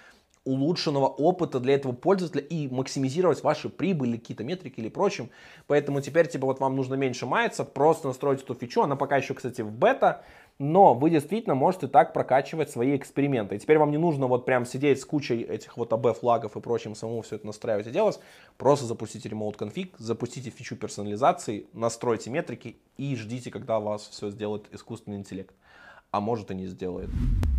улучшенного 0.45 1.07
опыта 1.07 1.61
для 1.61 1.75
этого 1.75 1.93
пользователя 1.93 2.41
и 2.41 2.69
максимизировать 2.69 3.43
ваши 3.43 3.69
прибыли, 3.69 4.17
какие-то 4.17 4.45
метрики 4.45 4.81
или 4.81 4.89
прочим. 4.89 5.31
Поэтому 5.67 6.01
теперь, 6.01 6.29
типа, 6.29 6.47
вот 6.47 6.61
вам 6.61 6.77
нужно 6.77 6.95
меньше 6.95 7.27
маяться, 7.27 7.65
просто 7.65 8.09
настроить 8.09 8.43
эту 8.43 8.55
фичу. 8.55 8.83
Она 8.83 8.97
пока 8.97 9.17
еще, 9.17 9.35
кстати, 9.35 9.61
в 9.61 9.73
бета, 9.73 10.25
но 10.59 10.93
вы 10.95 11.11
действительно 11.11 11.55
можете 11.55 11.87
так 11.87 12.13
прокачивать 12.13 12.71
свои 12.71 12.97
эксперименты. 12.97 13.57
И 13.57 13.59
теперь 13.59 13.79
вам 13.79 13.91
не 13.91 13.99
нужно 13.99 14.27
вот 14.27 14.45
прям 14.45 14.67
сидеть 14.67 15.01
с 15.01 15.05
кучей 15.05 15.43
этих 15.43 15.77
вот 15.77 15.93
AB 15.93 16.15
флагов 16.15 16.57
и 16.57 16.61
прочим, 16.61 16.95
самому 16.95 17.23
все 17.23 17.37
это 17.37 17.47
настраивать 17.47 17.87
и 17.87 17.91
делать. 17.91 18.19
Просто 18.57 18.85
запустите 18.85 19.29
Remote 19.29 19.57
Config, 19.57 19.93
запустите 19.99 20.51
фичу 20.51 20.77
персонализации, 20.77 21.67
настройте 21.73 22.31
метрики 22.31 22.77
и 22.97 23.15
ждите, 23.15 23.51
когда 23.51 23.79
вас 23.79 24.09
все 24.09 24.31
сделает 24.31 24.67
искусственный 24.73 25.19
интеллект. 25.19 25.55
а 26.11 26.21
может 26.21 26.51
и 26.51 26.55
не 26.55 26.67
сделает. 26.67 27.11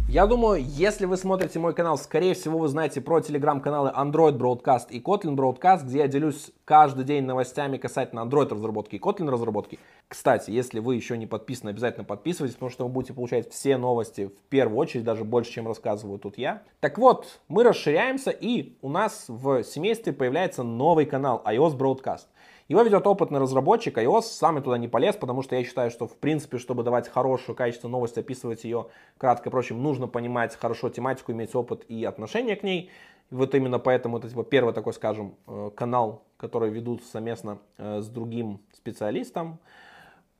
Я 0.07 0.25
думаю, 0.25 0.63
если 0.65 1.05
вы 1.05 1.17
смотрите 1.17 1.59
мой 1.59 1.75
канал, 1.75 1.95
скорее 1.97 2.33
всего, 2.33 2.57
вы 2.57 2.67
знаете 2.67 2.99
про 2.99 3.21
телеграм-каналы 3.21 3.91
Android 3.95 4.37
Broadcast 4.37 4.87
и 4.89 4.99
Kotlin 4.99 5.35
Broadcast, 5.35 5.85
где 5.85 5.99
я 5.99 6.07
делюсь 6.07 6.51
каждый 6.65 7.05
день 7.05 7.25
новостями 7.25 7.77
касательно 7.77 8.21
Android 8.21 8.49
разработки 8.49 8.95
и 8.95 8.99
Kotlin 8.99 9.29
разработки. 9.29 9.77
Кстати, 10.09 10.49
если 10.49 10.79
вы 10.79 10.95
еще 10.95 11.19
не 11.19 11.27
подписаны, 11.27 11.69
обязательно 11.69 12.03
подписывайтесь, 12.03 12.55
потому 12.55 12.71
что 12.71 12.85
вы 12.85 12.89
будете 12.91 13.13
получать 13.13 13.51
все 13.51 13.77
новости 13.77 14.25
в 14.25 14.41
первую 14.49 14.79
очередь, 14.79 15.03
даже 15.03 15.23
больше, 15.23 15.51
чем 15.51 15.67
рассказываю 15.67 16.17
тут 16.17 16.39
я. 16.39 16.63
Так 16.79 16.97
вот, 16.97 17.39
мы 17.47 17.63
расширяемся, 17.63 18.31
и 18.31 18.73
у 18.81 18.89
нас 18.89 19.25
в 19.27 19.63
семействе 19.63 20.11
появляется 20.11 20.63
новый 20.63 21.05
канал 21.05 21.43
iOS 21.45 21.77
Broadcast. 21.77 22.25
Его 22.67 22.81
ведет 22.81 23.05
опытный 23.05 23.39
разработчик 23.39 23.99
iOS, 23.99 24.23
сам 24.23 24.55
я 24.55 24.63
туда 24.63 24.79
не 24.79 24.87
полез, 24.87 25.15
потому 25.15 25.43
что 25.43 25.55
я 25.55 25.63
считаю, 25.63 25.91
что 25.91 26.07
в 26.07 26.17
принципе, 26.17 26.57
чтобы 26.57 26.81
давать 26.81 27.07
хорошую 27.07 27.55
качественную 27.55 27.91
новость, 27.91 28.17
описывать 28.17 28.63
ее 28.63 28.87
кратко 29.19 29.51
прочим, 29.51 29.81
нужно 29.83 30.07
понимать 30.07 30.55
хорошо 30.55 30.89
тематику, 30.89 31.33
иметь 31.33 31.53
опыт 31.53 31.85
и 31.87 32.03
отношение 32.03 32.55
к 32.55 32.63
ней. 32.63 32.89
Вот 33.29 33.53
именно 33.53 33.77
поэтому 33.77 34.17
это 34.17 34.27
типа 34.27 34.43
первый 34.43 34.73
такой, 34.73 34.93
скажем, 34.93 35.35
э, 35.45 35.69
канал, 35.75 36.23
который 36.37 36.71
ведут 36.71 37.03
совместно 37.03 37.59
э, 37.77 38.01
с 38.01 38.07
другим 38.07 38.59
специалистом. 38.73 39.59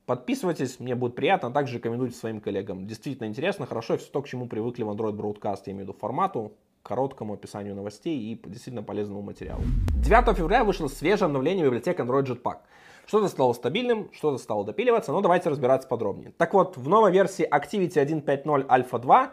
Подписывайтесь, 0.10 0.80
мне 0.80 0.96
будет 0.96 1.14
приятно, 1.14 1.50
а 1.50 1.52
также 1.52 1.76
рекомендуйте 1.76 2.16
своим 2.16 2.42
коллегам. 2.42 2.88
Действительно 2.88 3.28
интересно, 3.28 3.68
хорошо, 3.68 3.96
все 3.96 4.10
то, 4.10 4.24
к 4.24 4.28
чему 4.28 4.48
привыкли 4.48 4.82
в 4.82 4.90
Android 4.90 5.16
Broadcast, 5.16 5.62
я 5.68 5.74
имею 5.74 5.86
в 5.86 5.90
виду 5.90 5.94
формату, 6.00 6.54
короткому 6.82 7.36
описанию 7.36 7.76
новостей 7.76 8.18
и 8.18 8.42
действительно 8.44 8.82
полезному 8.82 9.22
материалу. 9.22 9.62
9 10.04 10.36
февраля 10.36 10.64
вышло 10.64 10.88
свежее 10.88 11.28
обновление 11.28 11.64
библиотек 11.64 12.00
Android 12.00 12.24
Jetpack. 12.24 12.58
Что-то 13.06 13.28
стало 13.28 13.54
стабильным, 13.54 14.10
что-то 14.12 14.40
стало 14.40 14.66
допиливаться, 14.66 15.12
но 15.12 15.22
давайте 15.22 15.50
разбираться 15.50 15.88
подробнее. 15.88 16.34
Так 16.40 16.56
вот, 16.56 16.76
в 16.76 16.90
новой 16.90 17.12
версии 17.12 17.48
Activity 17.48 18.04
1.5.0 18.04 18.66
Alpha 18.66 19.00
2 19.00 19.32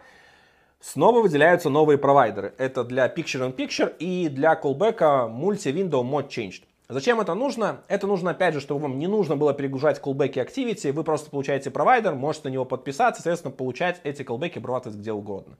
снова 0.80 1.22
выделяются 1.22 1.70
новые 1.70 1.96
провайдеры. 1.96 2.52
Это 2.58 2.84
для 2.84 3.06
Picture-in-Picture 3.06 3.96
и 3.98 4.28
для 4.28 4.52
callback 4.62 4.98
Multi-Window 4.98 6.02
Mode 6.02 6.28
Changed. 6.28 6.64
Зачем 6.88 7.20
это 7.20 7.34
нужно? 7.34 7.80
Это 7.88 8.06
нужно, 8.06 8.30
опять 8.30 8.54
же, 8.54 8.60
чтобы 8.60 8.80
вам 8.82 8.98
не 8.98 9.08
нужно 9.08 9.36
было 9.36 9.52
перегружать 9.52 10.00
колбеки 10.00 10.38
Activity, 10.38 10.92
вы 10.92 11.02
просто 11.02 11.30
получаете 11.30 11.70
провайдер, 11.70 12.14
можете 12.14 12.48
на 12.48 12.52
него 12.52 12.64
подписаться, 12.64 13.22
соответственно, 13.22 13.52
получать 13.52 14.00
эти 14.04 14.22
колбеки, 14.22 14.58
обрабатывать 14.58 14.98
где 14.98 15.12
угодно. 15.12 15.56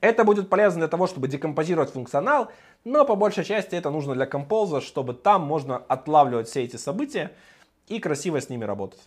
Это 0.00 0.24
будет 0.24 0.48
полезно 0.48 0.80
для 0.80 0.88
того, 0.88 1.06
чтобы 1.06 1.28
декомпозировать 1.28 1.90
функционал, 1.90 2.50
но 2.84 3.04
по 3.04 3.16
большей 3.16 3.44
части 3.44 3.74
это 3.74 3.90
нужно 3.90 4.14
для 4.14 4.26
Compose, 4.26 4.80
чтобы 4.80 5.12
там 5.12 5.42
можно 5.42 5.76
отлавливать 5.76 6.48
все 6.48 6.64
эти 6.64 6.76
события 6.76 7.32
и 7.88 7.98
красиво 7.98 8.40
с 8.40 8.48
ними 8.48 8.64
работать. 8.64 9.00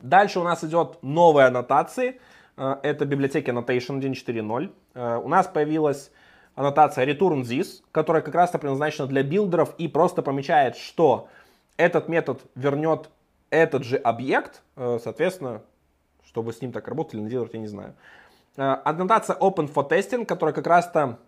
Дальше 0.00 0.40
у 0.40 0.44
нас 0.44 0.64
идет 0.64 0.98
новые 1.02 1.46
аннотации. 1.46 2.20
Э, 2.56 2.76
это 2.82 3.04
библиотеки 3.04 3.50
Annotation 3.50 4.00
1.4.0. 4.00 4.72
Э, 4.94 5.20
у 5.22 5.28
нас 5.28 5.46
появилась 5.46 6.10
аннотация 6.58 7.06
return 7.06 7.42
this, 7.42 7.82
которая 7.92 8.20
как 8.20 8.34
раз 8.34 8.50
предназначена 8.50 9.06
для 9.06 9.22
билдеров 9.22 9.74
и 9.78 9.86
просто 9.86 10.22
помечает, 10.22 10.76
что 10.76 11.28
этот 11.76 12.08
метод 12.08 12.42
вернет 12.56 13.10
этот 13.48 13.84
же 13.84 13.96
объект, 13.96 14.62
э, 14.74 14.98
соответственно, 15.02 15.62
чтобы 16.24 16.52
с 16.52 16.60
ним 16.60 16.72
так 16.72 16.88
работали, 16.88 17.20
наделать 17.20 17.54
я 17.54 17.60
не 17.60 17.68
знаю. 17.68 17.94
Э, 18.56 18.78
аннотация 18.84 19.36
Open 19.36 19.72
for 19.72 19.88
Testing, 19.88 20.26
которая 20.26 20.52
как 20.52 20.66
раз-то 20.66 21.20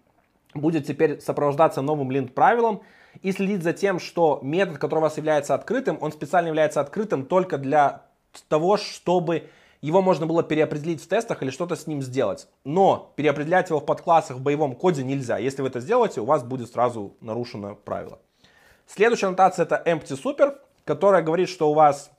будет 0.53 0.85
теперь 0.85 1.21
сопровождаться 1.21 1.81
новым 1.81 2.11
линд 2.11 2.35
правилом 2.35 2.83
и 3.23 3.31
следить 3.31 3.63
за 3.63 3.73
тем, 3.73 4.01
что 4.01 4.41
метод, 4.43 4.79
который 4.79 4.99
у 4.99 5.03
вас 5.03 5.17
является 5.17 5.55
открытым, 5.55 5.97
он 6.01 6.11
специально 6.11 6.49
является 6.49 6.81
открытым 6.81 7.25
только 7.25 7.57
для 7.57 8.03
того, 8.49 8.79
чтобы 8.79 9.49
его 9.81 10.03
можно 10.03 10.27
было 10.27 10.43
переопределить 10.43 11.03
в 11.03 11.09
тестах 11.09 11.43
или 11.43 11.51
что-то 11.51 11.77
с 11.77 11.87
ним 11.87 12.03
сделать. 12.03 12.49
Но 12.65 13.13
переопределять 13.17 13.71
его 13.71 13.81
в 13.81 13.87
подклассах 13.87 14.37
в 14.37 14.43
боевом 14.43 14.75
коде 14.75 15.03
нельзя. 15.03 15.39
Если 15.39 15.63
вы 15.63 15.69
это 15.69 15.81
сделаете, 15.81 16.21
у 16.21 16.27
вас 16.27 16.43
будет 16.43 16.71
сразу 16.71 17.17
нарушено 17.21 17.75
правило. 17.75 18.19
Следующая 18.87 19.27
аннотация 19.27 19.65
это 19.65 19.83
empty 19.87 20.21
super, 20.23 20.59
которая 20.85 21.23
говорит, 21.23 21.49
что 21.49 21.71
у 21.71 21.75
вас 21.75 22.11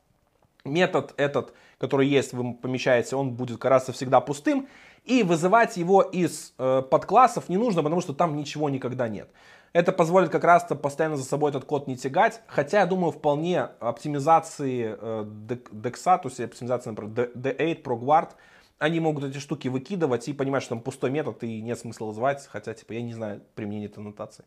метод 0.64 1.14
этот, 1.18 1.54
который 1.78 2.08
есть, 2.08 2.34
вы 2.34 2.54
помещаете, 2.54 3.16
он 3.16 3.32
будет 3.32 3.60
караться 3.60 3.92
всегда 3.92 4.22
пустым. 4.22 4.68
И 5.04 5.24
вызывать 5.24 5.78
его 5.78 6.02
из 6.02 6.54
э, 6.58 6.84
подклассов 6.90 7.50
не 7.50 7.58
нужно, 7.58 7.82
потому 7.82 8.02
что 8.02 8.14
там 8.14 8.36
ничего 8.36 8.70
никогда 8.70 9.08
нет. 9.08 9.30
Это 9.74 9.92
позволит 9.92 10.30
как 10.30 10.44
раз 10.44 10.66
постоянно 10.82 11.18
за 11.18 11.24
собой 11.24 11.50
этот 11.50 11.66
код 11.66 11.88
не 11.88 11.98
тягать. 11.98 12.42
Хотя, 12.48 12.82
я 12.82 12.86
думаю, 12.86 13.12
вполне 13.12 13.62
оптимизации 13.80 14.96
э, 15.00 15.24
DEXA, 15.24 16.22
то 16.22 16.28
есть 16.28 16.40
оптимизации, 16.40 16.90
например, 16.90 17.30
D8, 17.36 17.82
ProGuard, 17.82 18.32
они 18.80 19.00
могут 19.00 19.24
эти 19.24 19.38
штуки 19.38 19.70
выкидывать 19.70 20.28
и 20.28 20.34
понимать, 20.34 20.64
что 20.64 20.76
там 20.76 20.82
пустой 20.82 21.10
метод 21.10 21.44
и 21.44 21.62
нет 21.62 21.80
смысла 21.80 22.08
вызывать. 22.08 22.48
Хотя, 22.52 22.74
типа, 22.74 22.94
я 22.94 23.02
не 23.02 23.14
знаю 23.14 23.42
применения 23.56 23.86
этой 23.86 24.04
нотации. 24.04 24.44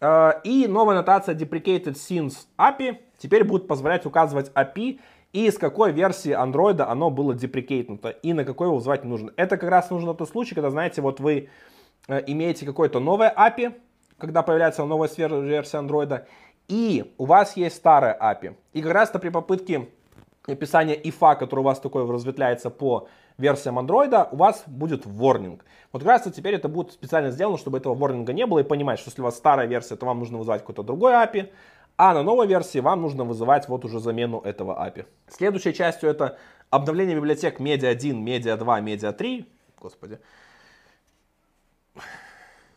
Э, 0.00 0.32
и 0.42 0.66
новая 0.66 0.96
нотация 0.96 1.34
Deprecated 1.34 1.94
Scenes 1.94 2.46
API 2.58 2.98
теперь 3.18 3.44
будет 3.44 3.68
позволять 3.68 4.06
указывать 4.06 4.50
API 4.54 5.00
и 5.32 5.50
с 5.50 5.58
какой 5.58 5.92
версии 5.92 6.32
Android 6.32 6.80
оно 6.82 7.10
было 7.10 7.34
деприкейтнуто, 7.34 8.10
и 8.10 8.32
на 8.32 8.44
какой 8.44 8.66
его 8.66 8.76
вызывать 8.76 9.04
нужно. 9.04 9.32
Это 9.36 9.56
как 9.56 9.70
раз 9.70 9.90
нужно 9.90 10.14
тот 10.14 10.28
случай, 10.28 10.54
когда, 10.54 10.70
знаете, 10.70 11.02
вот 11.02 11.20
вы 11.20 11.48
э, 12.08 12.22
имеете 12.26 12.66
какое-то 12.66 13.00
новое 13.00 13.32
API, 13.36 13.74
когда 14.18 14.42
появляется 14.42 14.84
новая 14.84 15.08
версия 15.16 15.78
Android, 15.78 16.24
и 16.68 17.14
у 17.18 17.24
вас 17.24 17.56
есть 17.56 17.76
старая 17.76 18.16
API. 18.20 18.56
И 18.72 18.82
как 18.82 18.92
раз-то 18.92 19.18
при 19.18 19.30
попытке 19.30 19.88
описания 20.46 20.96
IFA, 20.96 21.36
который 21.36 21.60
у 21.60 21.64
вас 21.64 21.80
такой 21.80 22.08
разветвляется 22.10 22.70
по 22.70 23.08
версиям 23.38 23.78
Android, 23.78 24.28
у 24.32 24.36
вас 24.36 24.64
будет 24.66 25.06
warning. 25.06 25.60
Вот 25.92 26.02
как 26.02 26.08
раз 26.08 26.22
теперь 26.34 26.54
это 26.54 26.68
будет 26.68 26.92
специально 26.92 27.30
сделано, 27.30 27.58
чтобы 27.58 27.78
этого 27.78 27.94
ворнинга 27.94 28.32
не 28.32 28.46
было, 28.46 28.60
и 28.60 28.64
понимать, 28.64 28.98
что 28.98 29.10
если 29.10 29.22
у 29.22 29.24
вас 29.24 29.36
старая 29.36 29.66
версия, 29.66 29.96
то 29.96 30.06
вам 30.06 30.18
нужно 30.20 30.38
вызывать 30.38 30.60
какой-то 30.60 30.82
другой 30.82 31.12
API, 31.12 31.50
а 31.96 32.14
на 32.14 32.22
новой 32.22 32.46
версии 32.46 32.78
вам 32.78 33.02
нужно 33.02 33.24
вызывать 33.24 33.68
вот 33.68 33.84
уже 33.84 34.00
замену 34.00 34.40
этого 34.40 34.72
API. 34.86 35.06
Следующей 35.28 35.74
частью 35.74 36.10
это 36.10 36.38
обновление 36.70 37.16
библиотек 37.16 37.60
Media 37.60 37.88
1, 37.88 38.24
Media 38.24 38.56
2, 38.56 38.80
Media 38.80 39.12
3. 39.12 39.46
Господи. 39.80 40.18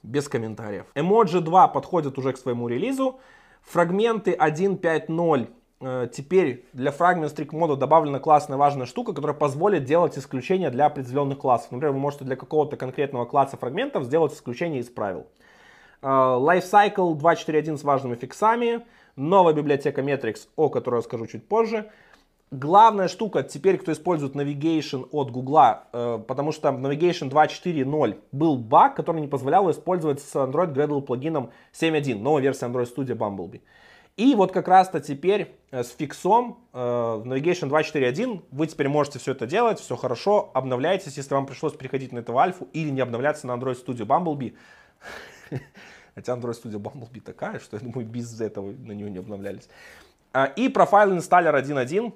Без 0.03 0.27
комментариев. 0.27 0.85
Emoji 0.95 1.39
2 1.39 1.67
подходит 1.69 2.17
уже 2.17 2.33
к 2.33 2.37
своему 2.37 2.67
релизу. 2.67 3.19
Фрагменты 3.61 4.33
1.5.0 4.33 5.47
э, 5.79 6.09
Теперь 6.11 6.65
для 6.73 6.91
Fragment 6.91 7.33
Strict 7.33 7.55
мода 7.55 7.77
добавлена 7.77 8.19
классная 8.19 8.57
важная 8.57 8.85
штука, 8.85 9.13
которая 9.13 9.37
позволит 9.37 9.85
делать 9.85 10.17
исключения 10.17 10.69
для 10.69 10.87
определенных 10.87 11.37
классов. 11.37 11.71
Например, 11.71 11.93
вы 11.93 11.99
можете 11.99 12.25
для 12.25 12.35
какого-то 12.35 12.75
конкретного 12.75 13.25
класса 13.25 13.55
фрагментов 13.55 14.03
сделать 14.03 14.33
исключение 14.33 14.81
из 14.81 14.89
правил. 14.89 15.27
Э, 16.01 16.07
Lifecycle 16.07 17.15
2.4.1 17.15 17.77
с 17.77 17.83
важными 17.83 18.15
фиксами 18.15 18.85
новая 19.15 19.53
библиотека 19.53 20.01
Metrics, 20.01 20.47
о 20.55 20.69
которой 20.69 20.97
я 20.97 21.01
скажу 21.01 21.27
чуть 21.27 21.47
позже. 21.47 21.89
Главная 22.51 23.07
штука 23.07 23.41
теперь, 23.41 23.79
кто 23.79 23.91
использует 23.91 24.35
Navigation 24.35 25.07
от 25.11 25.31
Google, 25.31 25.77
э, 25.91 26.19
потому 26.27 26.51
что 26.51 26.71
в 26.71 26.79
Navigation 26.79 27.31
2.4.0 27.31 28.19
был 28.31 28.57
баг, 28.57 28.95
который 28.95 29.21
не 29.21 29.27
позволял 29.27 29.71
использовать 29.71 30.21
с 30.21 30.35
Android 30.35 30.71
Gradle 30.71 31.01
плагином 31.01 31.49
7.1, 31.73 32.19
новая 32.19 32.43
версия 32.43 32.67
Android 32.67 32.87
Studio 32.95 33.17
Bumblebee. 33.17 33.61
И 34.17 34.35
вот 34.35 34.51
как 34.51 34.67
раз-то 34.67 34.99
теперь 34.99 35.55
э, 35.71 35.83
с 35.83 35.89
фиксом 35.89 36.59
э, 36.73 36.77
в 36.77 37.27
Navigation 37.27 37.69
2.4.1 37.69 38.43
вы 38.51 38.67
теперь 38.67 38.87
можете 38.87 39.17
все 39.17 39.31
это 39.31 39.47
делать, 39.47 39.79
все 39.79 39.95
хорошо, 39.95 40.51
обновляйтесь, 40.53 41.17
если 41.17 41.33
вам 41.33 41.47
пришлось 41.47 41.73
переходить 41.73 42.11
на 42.11 42.19
эту 42.19 42.37
альфу 42.37 42.67
или 42.73 42.91
не 42.91 43.01
обновляться 43.01 43.47
на 43.47 43.53
Android 43.53 43.83
Studio 43.83 44.05
Bumblebee. 44.05 44.53
Хотя 46.15 46.33
Android 46.33 46.53
Studio 46.61 46.79
Bumblebee 46.79 47.21
такая, 47.21 47.59
что 47.59 47.77
я 47.77 47.83
думаю, 47.83 48.07
без 48.07 48.39
этого 48.39 48.71
на 48.71 48.91
нее 48.91 49.09
не 49.09 49.17
обновлялись. 49.17 49.67
А, 50.31 50.45
и 50.45 50.69
профайл 50.69 51.13
инсталлер 51.13 51.55
1.1, 51.55 52.13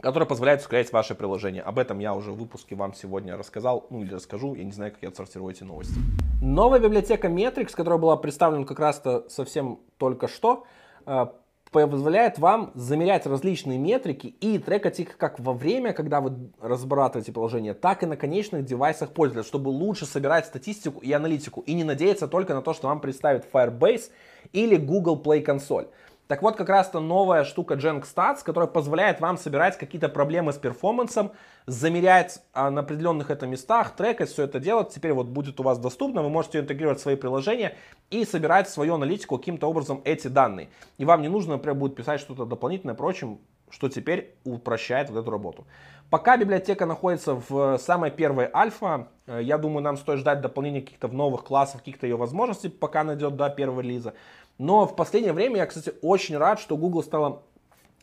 который 0.00 0.26
позволяет 0.26 0.60
ускорять 0.60 0.92
ваше 0.92 1.14
приложение. 1.14 1.62
Об 1.62 1.78
этом 1.78 1.98
я 1.98 2.14
уже 2.14 2.32
в 2.32 2.36
выпуске 2.36 2.74
вам 2.74 2.94
сегодня 2.94 3.36
рассказал, 3.36 3.86
ну 3.90 4.02
или 4.02 4.14
расскажу, 4.14 4.54
я 4.54 4.64
не 4.64 4.72
знаю, 4.72 4.92
как 4.92 5.02
я 5.02 5.08
отсортирую 5.08 5.52
эти 5.52 5.62
новости. 5.62 5.94
Новая 6.40 6.80
библиотека 6.80 7.28
Metrix, 7.28 7.72
которая 7.72 7.98
была 7.98 8.16
представлена 8.16 8.64
как 8.64 8.80
раз-то 8.80 9.28
совсем 9.28 9.80
только 9.98 10.28
что, 10.28 10.66
а, 11.06 11.34
позволяет 11.72 12.38
вам 12.38 12.70
замерять 12.74 13.26
различные 13.26 13.78
метрики 13.78 14.26
и 14.40 14.58
трекать 14.58 15.00
их 15.00 15.16
как 15.16 15.40
во 15.40 15.54
время, 15.54 15.92
когда 15.92 16.20
вы 16.20 16.50
разрабатываете 16.60 17.32
приложение, 17.32 17.74
так 17.74 18.02
и 18.02 18.06
на 18.06 18.16
конечных 18.16 18.64
девайсах 18.64 19.10
пользователя, 19.10 19.48
чтобы 19.48 19.70
лучше 19.70 20.06
собирать 20.06 20.46
статистику 20.46 21.00
и 21.00 21.10
аналитику 21.12 21.62
и 21.62 21.74
не 21.74 21.84
надеяться 21.84 22.28
только 22.28 22.54
на 22.54 22.62
то, 22.62 22.74
что 22.74 22.88
вам 22.88 23.00
представит 23.00 23.46
Firebase 23.50 24.10
или 24.52 24.76
Google 24.76 25.20
Play 25.22 25.44
Console. 25.44 25.88
Так 26.32 26.40
вот, 26.40 26.56
как 26.56 26.70
раз-то 26.70 27.00
новая 27.00 27.44
штука 27.44 27.74
Jenk 27.74 28.04
Stats, 28.04 28.38
которая 28.42 28.66
позволяет 28.66 29.20
вам 29.20 29.36
собирать 29.36 29.76
какие-то 29.76 30.08
проблемы 30.08 30.54
с 30.54 30.56
перформансом, 30.56 31.32
замерять 31.66 32.40
а, 32.54 32.70
на 32.70 32.80
определенных 32.80 33.30
это 33.30 33.46
местах, 33.46 33.94
трекать, 33.94 34.30
все 34.30 34.44
это 34.44 34.58
делать. 34.58 34.88
Теперь 34.88 35.12
вот 35.12 35.26
будет 35.26 35.60
у 35.60 35.62
вас 35.62 35.78
доступно, 35.78 36.22
вы 36.22 36.30
можете 36.30 36.60
интегрировать 36.60 37.00
в 37.00 37.02
свои 37.02 37.16
приложения 37.16 37.76
и 38.08 38.24
собирать 38.24 38.70
свою 38.70 38.94
аналитику 38.94 39.36
каким-то 39.36 39.68
образом 39.68 40.00
эти 40.06 40.28
данные. 40.28 40.70
И 40.96 41.04
вам 41.04 41.20
не 41.20 41.28
нужно, 41.28 41.56
например, 41.56 41.74
будет 41.74 41.96
писать 41.96 42.18
что-то 42.18 42.46
дополнительное, 42.46 42.94
прочим, 42.94 43.38
что 43.68 43.90
теперь 43.90 44.34
упрощает 44.44 45.10
вот 45.10 45.20
эту 45.20 45.30
работу. 45.30 45.66
Пока 46.12 46.36
библиотека 46.36 46.84
находится 46.84 47.42
в 47.48 47.78
самой 47.78 48.10
первой 48.10 48.46
альфа, 48.52 49.08
э, 49.26 49.40
я 49.42 49.56
думаю, 49.56 49.82
нам 49.82 49.96
стоит 49.96 50.18
ждать 50.18 50.42
дополнения 50.42 50.82
каких-то 50.82 51.08
новых 51.08 51.42
классов, 51.42 51.80
каких-то 51.80 52.06
ее 52.06 52.16
возможностей, 52.16 52.68
пока 52.68 53.02
найдет 53.02 53.34
до 53.36 53.48
первого 53.48 53.80
релиза. 53.80 54.12
Но 54.58 54.86
в 54.86 54.94
последнее 54.96 55.32
время 55.32 55.56
я, 55.56 55.66
кстати, 55.66 55.92
очень 56.02 56.36
рад, 56.36 56.60
что 56.60 56.76
Google 56.76 57.02
стало 57.02 57.42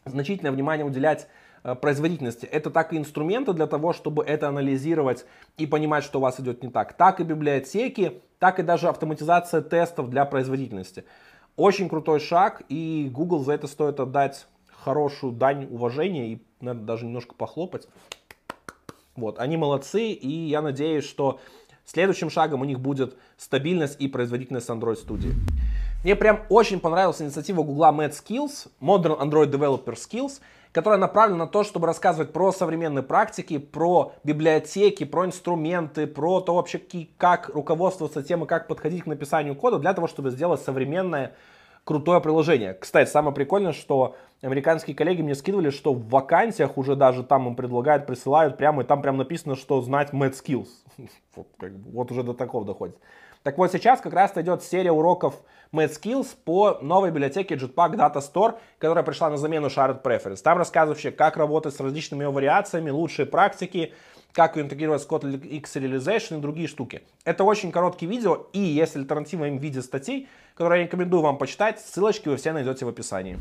значительное 0.06 0.52
внимание 0.52 0.86
уделять 0.86 1.28
э, 1.64 1.76
производительности. 1.76 2.46
Это 2.46 2.70
так 2.70 2.94
и 2.94 2.98
инструменты 2.98 3.54
для 3.54 3.68
того, 3.68 3.94
чтобы 3.94 4.24
это 4.24 4.50
анализировать 4.50 5.26
и 5.58 5.66
понимать, 5.66 6.04
что 6.04 6.20
у 6.20 6.22
вас 6.22 6.40
идет 6.40 6.64
не 6.64 6.70
так. 6.70 6.94
Так 6.94 7.20
и 7.20 7.24
библиотеки, 7.24 8.22
так 8.40 8.60
и 8.60 8.64
даже 8.64 8.88
автоматизация 8.90 9.62
тестов 9.62 10.10
для 10.10 10.26
производительности. 10.26 11.06
Очень 11.56 11.90
крутой 11.90 12.20
шаг, 12.20 12.64
и 12.70 13.10
Google 13.14 13.44
за 13.44 13.54
это 13.54 13.68
стоит 13.68 14.00
отдать 14.00 14.48
хорошую 14.84 15.34
дань 15.34 15.68
уважения 15.70 16.30
и, 16.30 16.44
наверное, 16.62 16.86
даже 16.86 17.06
немножко 17.06 17.36
похлопать. 17.36 17.88
Вот, 19.16 19.40
они 19.40 19.58
молодцы, 19.58 20.12
и 20.12 20.30
я 20.30 20.62
надеюсь, 20.62 21.04
что 21.04 21.42
следующим 21.84 22.30
шагом 22.30 22.62
у 22.62 22.66
них 22.66 22.80
будет 22.80 23.18
стабильность 23.38 24.00
и 24.00 24.08
производительность 24.08 24.70
Android 24.70 24.98
Studio. 25.06 25.34
Мне 26.02 26.16
прям 26.16 26.44
очень 26.48 26.80
понравилась 26.80 27.22
инициатива 27.22 27.62
Google 27.62 27.92
Med 27.92 28.12
Skills, 28.12 28.70
Modern 28.80 29.20
Android 29.20 29.52
Developer 29.52 29.96
Skills, 29.96 30.40
которая 30.72 30.98
направлена 30.98 31.40
на 31.40 31.48
то, 31.48 31.66
чтобы 31.66 31.88
рассказывать 31.88 32.32
про 32.32 32.54
современные 32.54 33.04
практики, 33.04 33.58
про 33.58 34.14
библиотеки, 34.24 35.04
про 35.04 35.26
инструменты, 35.26 36.08
про 36.08 36.40
то 36.40 36.56
вообще, 36.56 36.80
как 37.18 37.50
руководствоваться 37.50 38.24
тем 38.24 38.46
и 38.46 38.48
как 38.48 38.70
подходить 38.70 39.04
к 39.04 39.08
написанию 39.08 39.56
кода 39.56 39.78
для 39.78 39.94
того, 39.94 40.08
чтобы 40.08 40.30
сделать 40.30 40.62
современное 40.62 41.36
крутое 41.84 42.22
приложение. 42.22 42.76
Кстати, 42.76 43.10
самое 43.10 43.36
прикольное, 43.36 43.74
что 43.74 44.16
американские 44.42 44.96
коллеги 44.96 45.22
мне 45.22 45.36
скидывали, 45.36 45.70
что 45.70 45.94
в 45.94 46.08
вакансиях 46.08 46.78
уже 46.78 46.96
даже 46.96 47.24
там 47.24 47.50
им 47.50 47.56
предлагают, 47.58 48.06
присылают 48.06 48.56
прямо, 48.56 48.84
и 48.84 48.86
там 48.86 49.02
прям 49.02 49.18
написано, 49.18 49.58
что 49.58 49.82
знать 49.82 50.14
Mad 50.14 50.34
Skills. 50.34 50.70
Вот 51.66 52.12
уже 52.12 52.24
до 52.24 52.34
такого 52.34 52.66
доходит. 52.66 52.96
Так 53.44 53.58
вот, 53.58 53.72
сейчас 53.72 54.02
как 54.02 54.12
раз 54.14 54.36
идет 54.36 54.64
серия 54.64 54.92
уроков 54.92 55.36
Mad 55.72 55.90
Skills 55.90 56.36
по 56.44 56.80
новой 56.82 57.10
библиотеке 57.10 57.56
Jetpack 57.56 57.96
Data 57.96 58.18
Store, 58.18 58.56
которая 58.80 59.04
пришла 59.04 59.30
на 59.30 59.38
замену 59.38 59.68
Shared 59.68 60.02
Preference. 60.02 60.42
Там 60.44 60.58
рассказываю 60.58 61.16
как 61.16 61.38
работать 61.38 61.74
с 61.74 61.80
различными 61.80 62.24
его 62.24 62.34
вариациями, 62.34 62.90
лучшие 62.90 63.26
практики, 63.26 63.94
как 64.34 64.58
ее 64.58 64.64
интегрировать 64.64 65.08
Kotlin 65.08 65.42
X 65.42 65.74
Serialization 65.74 66.40
и 66.40 66.42
другие 66.42 66.68
штуки. 66.68 67.04
Это 67.24 67.46
очень 67.46 67.72
короткие 67.72 68.12
видео, 68.12 68.48
и 68.52 68.60
есть 68.60 68.98
альтернатива 68.98 69.46
им 69.46 69.58
в 69.58 69.62
виде 69.62 69.82
статей, 69.82 70.28
которые 70.56 70.82
я 70.82 70.88
рекомендую 70.88 71.24
вам 71.24 71.38
почитать. 71.38 71.80
Ссылочки 71.80 72.28
вы 72.28 72.36
все 72.36 72.52
найдете 72.52 72.86
в 72.86 72.90
описании. 72.90 73.38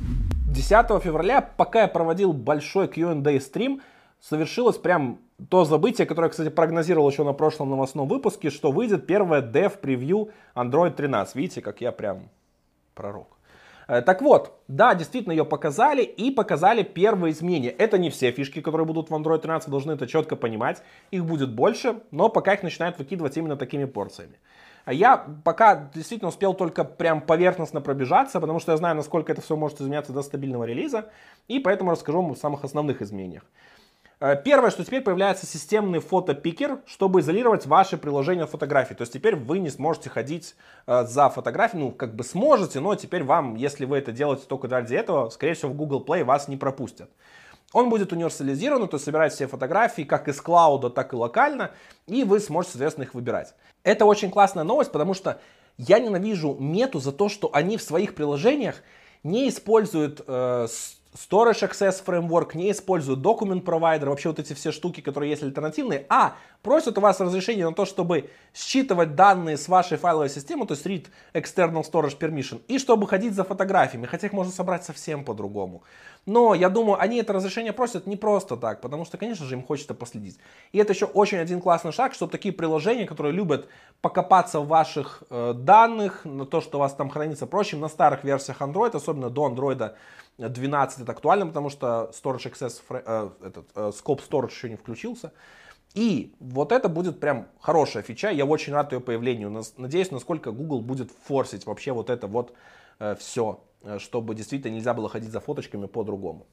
10 0.49 1.03
февраля, 1.03 1.41
пока 1.41 1.83
я 1.83 1.89
проводил 1.89 2.33
большой 2.33 2.87
Q&A 2.87 3.41
стрим, 3.41 3.83
совершилось 4.21 4.79
прям 4.79 5.21
то 5.49 5.65
событие, 5.65 6.07
которое, 6.07 6.29
кстати, 6.29 6.49
прогнозировал 6.49 7.09
еще 7.09 7.25
на 7.25 7.33
прошлом 7.33 7.71
новостном 7.71 8.09
выпуске, 8.09 8.51
что 8.51 8.73
выйдет 8.73 9.07
первое 9.07 9.41
dev 9.41 9.79
превью 9.79 10.31
Android 10.55 10.95
13. 10.95 11.35
Видите, 11.37 11.61
как 11.61 11.81
я 11.81 11.93
прям 11.93 12.29
пророк. 12.95 13.39
Э, 13.89 14.03
так 14.03 14.21
вот, 14.21 14.61
да, 14.69 14.95
действительно 14.95 15.33
ее 15.33 15.45
показали 15.45 16.03
и 16.03 16.31
показали 16.31 16.83
первые 16.83 17.33
изменения. 17.33 17.71
Это 17.71 17.99
не 17.99 18.11
все 18.11 18.31
фишки, 18.33 18.61
которые 18.61 18.87
будут 18.87 19.11
в 19.11 19.15
Android 19.15 19.39
13, 19.39 19.69
вы 19.69 19.71
должны 19.71 19.93
это 19.93 20.07
четко 20.07 20.37
понимать. 20.37 20.83
Их 21.11 21.25
будет 21.25 21.53
больше, 21.53 22.01
но 22.11 22.29
пока 22.29 22.55
их 22.55 22.63
начинают 22.63 22.99
выкидывать 22.99 23.37
именно 23.37 23.57
такими 23.57 23.87
порциями. 23.87 24.39
А 24.85 24.93
я 24.93 25.27
пока 25.45 25.91
действительно 25.95 26.29
успел 26.29 26.55
только 26.55 26.83
прям 26.83 27.21
поверхностно 27.21 27.81
пробежаться, 27.81 28.41
потому 28.41 28.59
что 28.59 28.73
я 28.73 28.79
знаю, 28.79 28.97
насколько 28.97 29.33
это 29.33 29.43
все 29.43 29.55
может 29.55 29.81
изменяться 29.81 30.13
до 30.13 30.23
стабильного 30.23 30.65
релиза, 30.65 31.11
и 31.47 31.59
поэтому 31.59 31.91
расскажу 31.91 32.23
вам 32.23 32.33
о 32.33 32.37
самых 32.37 32.65
основных 32.65 33.03
изменениях. 33.03 33.45
Э, 34.21 34.35
первое, 34.43 34.71
что 34.71 34.85
теперь 34.85 35.03
появляется 35.03 35.47
системный 35.47 36.01
фотопикер, 36.01 36.81
чтобы 36.87 37.21
изолировать 37.21 37.67
ваше 37.67 37.97
приложение 37.97 38.47
фотографий. 38.47 38.95
То 38.95 39.03
есть 39.03 39.13
теперь 39.13 39.37
вы 39.37 39.59
не 39.61 39.71
сможете 39.71 40.11
ходить 40.11 40.57
э, 40.87 41.05
за 41.05 41.29
фотографией, 41.29 41.85
ну 41.85 41.93
как 41.93 42.15
бы 42.15 42.25
сможете, 42.25 42.81
но 42.81 42.95
теперь 42.95 43.23
вам, 43.23 43.55
если 43.55 43.85
вы 43.85 43.99
это 43.99 44.13
делаете 44.13 44.45
только 44.49 44.69
ради 44.69 44.95
этого, 44.95 45.31
скорее 45.31 45.55
всего 45.55 45.71
в 45.71 45.77
Google 45.77 46.05
Play 46.05 46.25
вас 46.25 46.49
не 46.49 46.57
пропустят. 46.57 47.11
Он 47.73 47.91
будет 47.91 48.13
универсализирован, 48.13 48.89
то 48.89 48.97
есть 48.97 49.05
собирать 49.05 49.33
все 49.35 49.47
фотографии 49.47 50.03
как 50.03 50.27
из 50.27 50.41
клауда, 50.41 50.89
так 50.89 51.13
и 51.13 51.17
локально, 51.17 51.73
и 52.07 52.25
вы 52.25 52.41
сможете, 52.41 52.73
соответственно, 52.73 53.05
их 53.05 53.15
выбирать. 53.15 53.55
Это 53.85 54.07
очень 54.07 54.31
классная 54.31 54.65
новость, 54.65 54.91
потому 54.91 55.13
что 55.13 55.39
я 55.77 55.99
ненавижу 55.99 56.57
мету 56.59 56.99
за 56.99 57.13
то, 57.13 57.29
что 57.29 57.51
они 57.53 57.77
в 57.77 57.83
своих 57.83 58.15
приложениях 58.15 58.77
не 59.23 59.49
используют 59.49 60.23
э, 60.27 60.67
Storage 61.15 61.69
Access 61.69 62.05
Framework, 62.05 62.51
не 62.55 62.71
используют 62.71 63.21
Document 63.21 63.63
Provider, 63.63 64.07
вообще 64.07 64.29
вот 64.29 64.39
эти 64.39 64.53
все 64.53 64.73
штуки, 64.73 65.01
которые 65.01 65.31
есть 65.31 65.43
альтернативные, 65.43 66.05
а 66.09 66.37
просят 66.63 66.99
у 66.99 67.01
вас 67.01 67.19
разрешение 67.21 67.67
на 67.67 67.75
то, 67.75 67.87
чтобы 67.87 68.31
считывать 68.55 69.15
данные 69.15 69.57
с 69.57 69.69
вашей 69.69 69.97
файловой 69.97 70.29
системы, 70.29 70.67
то 70.67 70.75
есть 70.75 70.87
Read 70.87 71.07
External 71.33 71.83
Storage 71.83 72.19
Permission, 72.19 72.61
и 72.69 72.79
чтобы 72.79 73.09
ходить 73.09 73.35
за 73.35 73.45
фотографиями, 73.45 74.07
хотя 74.07 74.27
их 74.27 74.33
можно 74.33 74.53
собрать 74.53 74.85
совсем 74.85 75.25
по-другому. 75.25 75.83
Но 76.27 76.55
я 76.55 76.69
думаю, 76.69 77.01
они 77.01 77.17
это 77.17 77.33
разрешение 77.33 77.73
просят 77.73 78.07
не 78.07 78.17
просто 78.17 78.57
так, 78.57 78.83
потому 78.83 79.07
что, 79.07 79.17
конечно 79.17 79.47
же, 79.47 79.55
им 79.55 79.63
хочется 79.63 79.95
последить. 79.95 80.39
И 80.73 80.79
это 80.79 80.93
еще 80.93 81.07
очень 81.07 81.39
один 81.39 81.61
классный 81.61 81.93
шаг, 81.93 82.13
чтобы 82.13 82.31
такие 82.31 82.53
приложения, 82.53 83.07
которые 83.07 83.33
любят 83.33 83.69
покопаться 84.03 84.61
в 84.61 84.69
ваших 84.69 85.23
э, 85.31 85.55
данных, 85.55 86.27
на 86.27 86.45
то, 86.45 86.61
что 86.61 86.77
у 86.77 86.81
вас 86.81 86.93
там 86.93 87.09
хранится, 87.09 87.47
прочим, 87.47 87.81
на 87.81 87.89
старых 87.89 88.25
версиях 88.25 88.61
Android, 88.61 88.95
особенно 88.95 89.31
до 89.31 89.49
Android 89.49 89.95
12 90.39 91.01
это 91.01 91.13
актуально, 91.13 91.47
потому 91.47 91.69
что 91.69 92.11
Storage 92.13 92.53
Access, 92.53 92.81
э, 92.91 93.31
этот, 93.45 93.67
э, 93.75 93.91
Scope 93.91 94.21
Storage 94.29 94.51
еще 94.51 94.71
не 94.71 94.77
включился. 94.77 95.33
И 95.95 96.35
вот 96.39 96.71
это 96.73 96.89
будет 96.89 97.19
прям 97.19 97.49
хорошая 97.61 98.03
фича, 98.03 98.31
я 98.31 98.45
очень 98.45 98.73
рад 98.73 98.93
ее 98.93 99.01
появлению. 99.01 99.63
Надеюсь, 99.77 100.11
насколько 100.11 100.53
Google 100.53 100.81
будет 100.81 101.11
форсить 101.11 101.67
вообще 101.67 101.93
вот 101.93 102.11
это 102.11 102.27
вот 102.27 102.55
э, 103.01 103.17
все, 103.17 103.65
э, 103.83 103.99
чтобы 103.99 104.35
действительно 104.35 104.75
нельзя 104.75 104.95
было 104.95 105.09
ходить 105.09 105.31
за 105.31 105.41
фоточками 105.41 105.87
по-другому. 105.87 106.47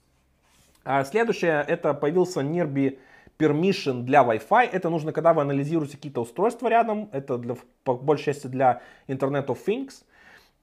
А 0.83 1.03
следующее, 1.03 1.63
это 1.67 1.93
появился 1.93 2.41
Nearby 2.41 2.97
Permission 3.37 4.03
для 4.03 4.23
Wi-Fi. 4.23 4.69
Это 4.71 4.89
нужно, 4.89 5.11
когда 5.11 5.33
вы 5.33 5.41
анализируете 5.41 5.97
какие-то 5.97 6.21
устройства 6.21 6.67
рядом. 6.67 7.09
Это 7.11 7.37
для, 7.37 7.55
по 7.83 7.95
большей 7.95 8.25
части 8.25 8.47
для 8.47 8.81
Internet 9.07 9.47
of 9.47 9.57
Things. 9.65 10.03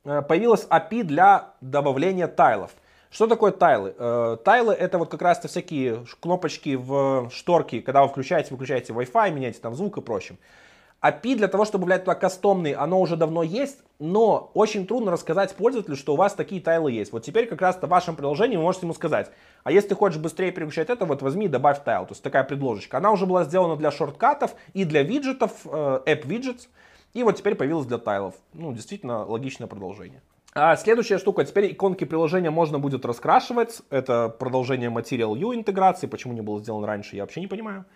Э, 0.04 0.22
появилась 0.22 0.66
API 0.68 1.04
для 1.04 1.54
добавления 1.61 2.26
тайлов. 2.26 2.74
Что 3.12 3.27
такое 3.27 3.53
тайлы? 3.53 3.94
Э, 3.98 4.38
тайлы 4.42 4.72
это 4.72 4.96
вот 4.96 5.11
как 5.11 5.20
раз-то 5.20 5.46
всякие 5.46 6.07
кнопочки 6.20 6.77
в 6.77 7.29
шторке, 7.31 7.83
когда 7.83 8.03
вы 8.03 8.09
включаете, 8.09 8.48
выключаете 8.53 8.94
Wi-Fi, 8.94 9.31
меняете 9.31 9.61
там 9.61 9.75
звук 9.75 9.98
и 9.98 10.01
прочим. 10.01 10.38
API 11.03 11.35
для 11.35 11.48
того, 11.48 11.66
чтобы 11.66 11.85
влиять 11.85 12.05
туда 12.05 12.14
кастомный, 12.14 12.72
оно 12.72 12.98
уже 12.98 13.16
давно 13.16 13.42
есть, 13.42 13.81
но 13.98 14.51
очень 14.55 14.87
трудно 14.87 15.11
рассказать 15.11 15.55
пользователю, 15.55 15.96
что 15.96 16.14
у 16.14 16.16
вас 16.16 16.33
такие 16.33 16.62
тайлы 16.62 16.90
есть. 16.90 17.12
Вот 17.12 17.22
теперь 17.22 17.46
как 17.46 17.61
раз 17.61 17.77
в 17.77 17.87
вашем 17.87 18.16
приложении 18.16 18.57
вы 18.57 18.62
можете 18.62 18.87
ему 18.87 18.94
сказать, 18.94 19.31
а 19.62 19.72
если 19.72 19.90
ты 19.90 19.94
хочешь 19.94 20.18
быстрее 20.18 20.51
переключать 20.51 20.88
это, 20.88 21.05
вот 21.05 21.20
возьми 21.20 21.46
и 21.46 21.48
добавь 21.48 21.85
тайл. 21.85 22.07
То 22.07 22.12
есть 22.12 22.22
такая 22.22 22.44
предложечка. 22.44 22.96
Она 22.96 23.12
уже 23.12 23.27
была 23.27 23.44
сделана 23.44 23.77
для 23.77 23.90
шорткатов 23.90 24.55
и 24.72 24.87
для 24.87 25.03
виджетов, 25.03 25.53
э, 25.66 25.68
App 26.07 26.25
Widgets, 26.25 26.68
и 27.12 27.25
вот 27.25 27.37
теперь 27.37 27.57
появилась 27.57 27.85
для 27.87 27.98
тайлов. 27.98 28.37
Ну, 28.55 28.72
действительно, 28.72 29.27
логичное 29.27 29.66
продолжение. 29.66 30.22
А 30.54 30.76
следующая 30.76 31.16
штука, 31.16 31.46
теперь 31.46 31.72
иконки 31.72 32.04
приложения 32.04 32.50
можно 32.50 32.78
будет 32.78 33.06
раскрашивать. 33.06 33.80
Это 33.88 34.28
продолжение 34.28 34.90
Material 34.90 35.34
U 35.38 35.54
интеграции. 35.54 36.06
Почему 36.06 36.34
не 36.34 36.42
было 36.42 36.60
сделано 36.60 36.86
раньше, 36.86 37.16
я 37.16 37.22
вообще 37.22 37.40
не 37.40 37.46
понимаю. 37.46 37.86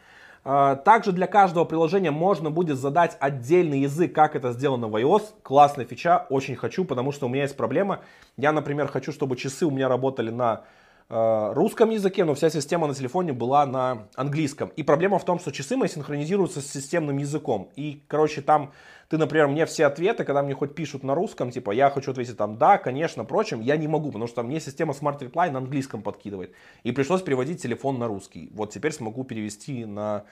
А, 0.43 0.77
также 0.77 1.13
для 1.13 1.27
каждого 1.27 1.67
приложения 1.67 2.11
можно 2.11 2.51
будет 2.51 2.79
задать 2.79 3.19
отдельный 3.21 3.81
язык, 3.81 4.15
как 4.15 4.37
это 4.37 4.53
сделано 4.53 4.89
в 4.89 4.97
iOS. 4.97 5.35
Классная 5.43 5.85
фича, 5.85 6.25
очень 6.31 6.57
хочу, 6.57 6.87
потому 6.87 7.13
что 7.13 7.27
у 7.27 7.29
меня 7.29 7.43
есть 7.43 7.59
проблема. 7.59 8.01
Я, 8.39 8.53
например, 8.53 8.89
хочу, 8.89 9.13
чтобы 9.13 9.37
часы 9.37 9.67
у 9.67 9.71
меня 9.71 9.91
работали 9.91 10.31
на 10.31 10.63
э, 11.11 11.53
русском 11.53 11.91
языке, 11.91 12.25
но 12.25 12.35
вся 12.35 12.49
система 12.49 12.87
на 12.87 12.95
телефоне 12.95 13.35
была 13.35 13.67
на 13.67 14.05
английском. 14.15 14.71
И 14.77 14.83
проблема 14.83 15.19
в 15.19 15.27
том, 15.27 15.41
что 15.41 15.53
часы 15.53 15.77
мои 15.77 15.91
синхронизируются 15.91 16.63
с 16.63 16.67
системным 16.67 17.19
языком. 17.19 17.69
И, 17.77 18.03
короче, 18.09 18.41
там 18.41 18.73
ты, 19.09 19.19
например, 19.19 19.47
мне 19.49 19.67
все 19.67 19.87
ответы, 19.87 20.25
когда 20.25 20.43
мне 20.43 20.55
хоть 20.55 20.75
пишут 20.75 21.05
на 21.05 21.15
русском, 21.15 21.51
типа, 21.51 21.71
я 21.71 21.91
хочу 21.91 22.11
ответить 22.11 22.37
там, 22.37 22.59
да, 22.59 22.79
конечно, 22.79 23.25
прочим, 23.25 23.61
я 23.61 23.77
не 23.77 23.87
могу, 23.87 24.09
потому 24.09 24.27
что 24.27 24.43
мне 24.43 24.61
система 24.61 24.93
Smart 24.93 25.19
Reply 25.21 25.51
на 25.51 25.59
английском 25.59 26.03
подкидывает. 26.03 26.53
И 26.83 26.93
пришлось 26.93 27.23
переводить 27.23 27.63
телефон 27.63 27.99
на 27.99 28.09
русский. 28.09 28.51
Вот 28.53 28.73
теперь 28.73 28.93
смогу 28.93 29.25
перевести 29.25 29.85
на 29.85 30.25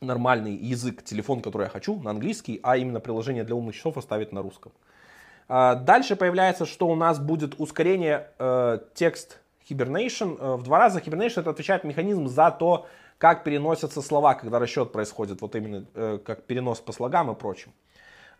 нормальный 0.00 0.54
язык 0.54 1.02
телефон, 1.02 1.40
который 1.40 1.64
я 1.64 1.68
хочу, 1.68 2.00
на 2.00 2.10
английский, 2.10 2.60
а 2.62 2.76
именно 2.76 3.00
приложение 3.00 3.44
для 3.44 3.56
умных 3.56 3.74
часов 3.74 3.96
оставить 3.96 4.32
на 4.32 4.42
русском. 4.42 4.72
А, 5.48 5.74
дальше 5.74 6.16
появляется, 6.16 6.66
что 6.66 6.86
у 6.86 6.94
нас 6.94 7.18
будет 7.18 7.54
ускорение 7.58 8.28
э, 8.38 8.78
текст 8.94 9.40
Hibernation. 9.68 10.36
Э, 10.38 10.56
в 10.56 10.62
два 10.62 10.78
раза 10.78 11.00
Hibernation 11.00 11.40
это 11.40 11.50
отвечает 11.50 11.84
механизм 11.84 12.28
за 12.28 12.50
то, 12.50 12.86
как 13.24 13.42
переносятся 13.42 14.02
слова, 14.02 14.34
когда 14.34 14.58
расчет 14.58 14.92
происходит, 14.92 15.40
вот 15.40 15.56
именно 15.56 15.86
э, 15.94 16.18
как 16.22 16.42
перенос 16.42 16.80
по 16.80 16.92
слогам 16.92 17.30
и 17.30 17.34
прочим. 17.34 17.72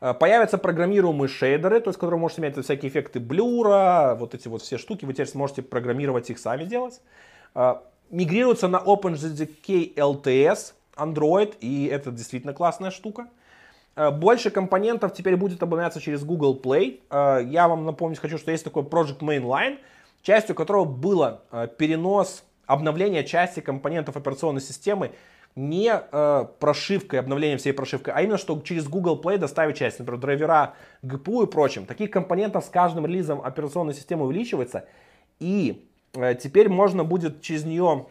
Э, 0.03 0.13
появятся 0.13 0.59
программируемые 0.59 1.27
шейдеры, 1.27 1.81
то 1.81 1.89
есть, 1.89 1.99
которые 1.99 2.21
можете 2.21 2.43
иметь 2.43 2.63
всякие 2.63 2.91
эффекты 2.91 3.19
блюра, 3.19 4.15
вот 4.21 4.35
эти 4.35 4.47
вот 4.47 4.61
все 4.61 4.77
штуки, 4.77 5.07
вы 5.07 5.15
теперь 5.15 5.27
сможете 5.27 5.63
программировать 5.63 6.29
их 6.29 6.39
сами 6.39 6.65
делать. 6.65 7.01
Э, 7.55 7.77
мигрируется 8.11 8.69
на 8.69 8.77
OpenJDK 8.77 9.95
LTS 9.95 10.75
Android, 10.99 11.55
и 11.61 11.87
это 11.87 12.11
действительно 12.11 12.53
классная 12.53 12.91
штука. 12.91 13.29
Э, 13.97 14.11
больше 14.11 14.51
компонентов 14.51 15.15
теперь 15.15 15.37
будет 15.37 15.63
обновляться 15.63 15.99
через 15.99 16.25
Google 16.25 16.61
Play. 16.63 17.01
Я 17.49 17.69
вам 17.69 17.87
напомнить 17.87 18.19
хочу, 18.19 18.37
что 18.37 18.51
есть 18.51 18.65
такой 18.65 18.83
Project 18.83 19.21
Mainline, 19.21 19.79
частью 20.21 20.55
которого 20.55 20.85
было 20.85 21.41
перенос 21.79 22.45
обновления 22.67 23.25
части 23.25 23.61
компонентов 23.61 24.17
операционной 24.17 24.61
системы 24.61 25.13
не 25.57 25.93
э, 25.95 26.47
прошивкой, 26.59 27.21
обновлением 27.21 27.59
всей 27.59 27.73
прошивкой, 27.73 28.13
а 28.15 28.23
именно, 28.23 28.39
что 28.39 28.61
через 28.61 28.89
Google 28.89 29.21
Play 29.23 29.39
доставить 29.39 29.77
часть, 29.77 30.01
например, 30.01 30.21
драйвера 30.21 30.75
GPU 31.03 31.45
и 31.45 31.47
прочим. 31.47 31.87
Таких 31.87 32.11
компонентов 32.11 32.65
с 32.65 32.69
каждым 32.69 33.07
релизом 33.07 33.41
операционной 33.41 33.95
системы 33.95 34.27
увеличивается, 34.27 34.87
и 35.39 35.89
э, 36.15 36.35
теперь 36.35 36.69
можно 36.69 37.05
будет 37.05 37.41
через 37.41 37.65
нее 37.65 38.07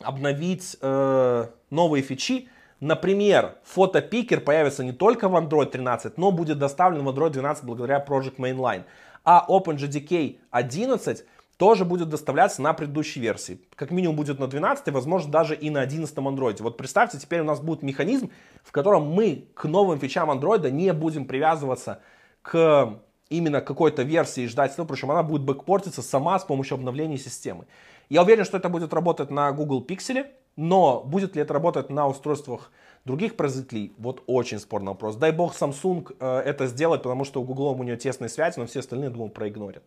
обновить 0.00 0.76
э, 0.80 1.46
новые 1.70 2.02
фичи. 2.02 2.48
Например, 2.78 3.56
фотопикер 3.64 4.40
появится 4.40 4.84
не 4.84 4.92
только 4.92 5.28
в 5.28 5.34
Android 5.34 5.70
13, 5.70 6.18
но 6.18 6.30
будет 6.30 6.58
доставлен 6.58 7.04
в 7.04 7.08
Android 7.08 7.30
12 7.30 7.64
благодаря 7.64 8.04
Project 8.06 8.36
Mainline. 8.36 8.84
А 9.24 9.44
OpenJDK 9.48 10.38
11 10.50 11.24
тоже 11.56 11.84
будет 11.84 12.08
доставляться 12.08 12.60
на 12.60 12.74
предыдущей 12.74 13.20
версии. 13.20 13.60
Как 13.74 13.90
минимум 13.90 14.16
будет 14.16 14.38
на 14.38 14.46
12, 14.46 14.88
возможно 14.92 15.30
даже 15.30 15.54
и 15.54 15.70
на 15.70 15.80
11 15.80 16.14
Android. 16.16 16.62
Вот 16.62 16.76
представьте, 16.76 17.18
теперь 17.18 17.40
у 17.40 17.44
нас 17.44 17.60
будет 17.60 17.82
механизм, 17.82 18.30
в 18.62 18.72
котором 18.72 19.10
мы 19.10 19.48
к 19.54 19.64
новым 19.64 19.98
фичам 19.98 20.30
Android 20.30 20.70
не 20.70 20.92
будем 20.92 21.24
привязываться 21.24 22.00
к 22.42 23.00
именно 23.30 23.60
какой-то 23.60 24.02
версии 24.02 24.44
и 24.44 24.46
ждать, 24.46 24.76
ну, 24.76 24.84
причем 24.86 25.10
она 25.10 25.22
будет 25.22 25.42
бэкпортиться 25.42 26.02
сама 26.02 26.38
с 26.38 26.44
помощью 26.44 26.76
обновления 26.76 27.18
системы. 27.18 27.66
Я 28.08 28.22
уверен, 28.22 28.44
что 28.44 28.56
это 28.56 28.68
будет 28.68 28.94
работать 28.94 29.30
на 29.30 29.50
Google 29.50 29.84
Pixel, 29.84 30.26
но 30.54 31.02
будет 31.02 31.34
ли 31.34 31.42
это 31.42 31.54
работать 31.54 31.90
на 31.90 32.06
устройствах 32.06 32.70
других 33.04 33.36
производителей, 33.36 33.92
вот 33.98 34.22
очень 34.26 34.58
спорный 34.58 34.88
вопрос. 34.88 35.16
Дай 35.16 35.32
бог 35.32 35.54
Samsung 35.54 36.14
э, 36.18 36.38
это 36.44 36.66
сделать, 36.66 37.02
потому 37.02 37.24
что 37.24 37.40
у 37.40 37.44
Google 37.44 37.68
у 37.78 37.82
нее 37.82 37.96
тесная 37.96 38.28
связь, 38.28 38.56
но 38.56 38.66
все 38.66 38.80
остальные, 38.80 39.10
думаю, 39.10 39.30
проигнорят. 39.30 39.82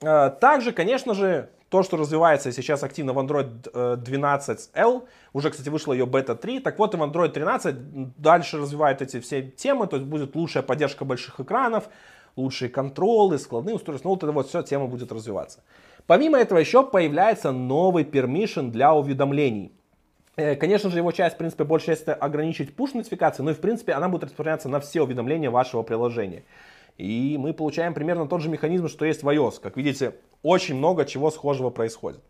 Э, 0.00 0.30
также, 0.30 0.72
конечно 0.72 1.14
же, 1.14 1.50
то, 1.68 1.82
что 1.82 1.96
развивается 1.96 2.50
сейчас 2.52 2.82
активно 2.82 3.12
в 3.12 3.18
Android 3.18 3.70
12L, 3.72 5.02
э, 5.02 5.06
уже, 5.32 5.50
кстати, 5.50 5.68
вышла 5.68 5.92
ее 5.92 6.06
бета 6.06 6.34
3, 6.34 6.60
так 6.60 6.78
вот 6.78 6.94
и 6.94 6.96
в 6.96 7.02
Android 7.02 7.30
13 7.30 7.76
дальше 8.16 8.58
развивает 8.58 9.02
эти 9.02 9.20
все 9.20 9.42
темы, 9.42 9.86
то 9.86 9.96
есть 9.96 10.08
будет 10.08 10.34
лучшая 10.34 10.62
поддержка 10.62 11.04
больших 11.04 11.40
экранов, 11.40 11.88
лучшие 12.36 12.68
контролы, 12.70 13.38
складные 13.38 13.74
устройства, 13.74 14.08
ну 14.08 14.14
вот 14.14 14.22
это 14.22 14.32
вот 14.32 14.48
все 14.48 14.62
тема 14.62 14.86
будет 14.86 15.12
развиваться. 15.12 15.62
Помимо 16.06 16.38
этого 16.38 16.58
еще 16.58 16.82
появляется 16.82 17.52
новый 17.52 18.04
permission 18.04 18.70
для 18.70 18.94
уведомлений. 18.94 19.72
Э, 20.36 20.54
конечно 20.54 20.88
же, 20.88 20.98
его 20.98 21.12
часть, 21.12 21.34
в 21.34 21.38
принципе, 21.38 21.64
большая 21.64 21.96
часть 21.96 22.08
ограничить 22.08 22.74
push-нотификации, 22.74 23.42
но 23.42 23.50
и, 23.50 23.54
в 23.54 23.60
принципе, 23.60 23.92
она 23.92 24.08
будет 24.08 24.24
распространяться 24.24 24.68
на 24.68 24.80
все 24.80 25.02
уведомления 25.02 25.50
вашего 25.50 25.82
приложения. 25.82 26.44
И 26.98 27.36
мы 27.38 27.54
получаем 27.54 27.94
примерно 27.94 28.26
тот 28.26 28.42
же 28.42 28.50
механизм, 28.50 28.88
что 28.88 29.04
есть 29.04 29.22
в 29.22 29.28
iOS. 29.28 29.60
Как 29.62 29.76
видите, 29.76 30.16
очень 30.42 30.74
много 30.74 31.04
чего 31.04 31.30
схожего 31.30 31.70
происходит. 31.70 32.20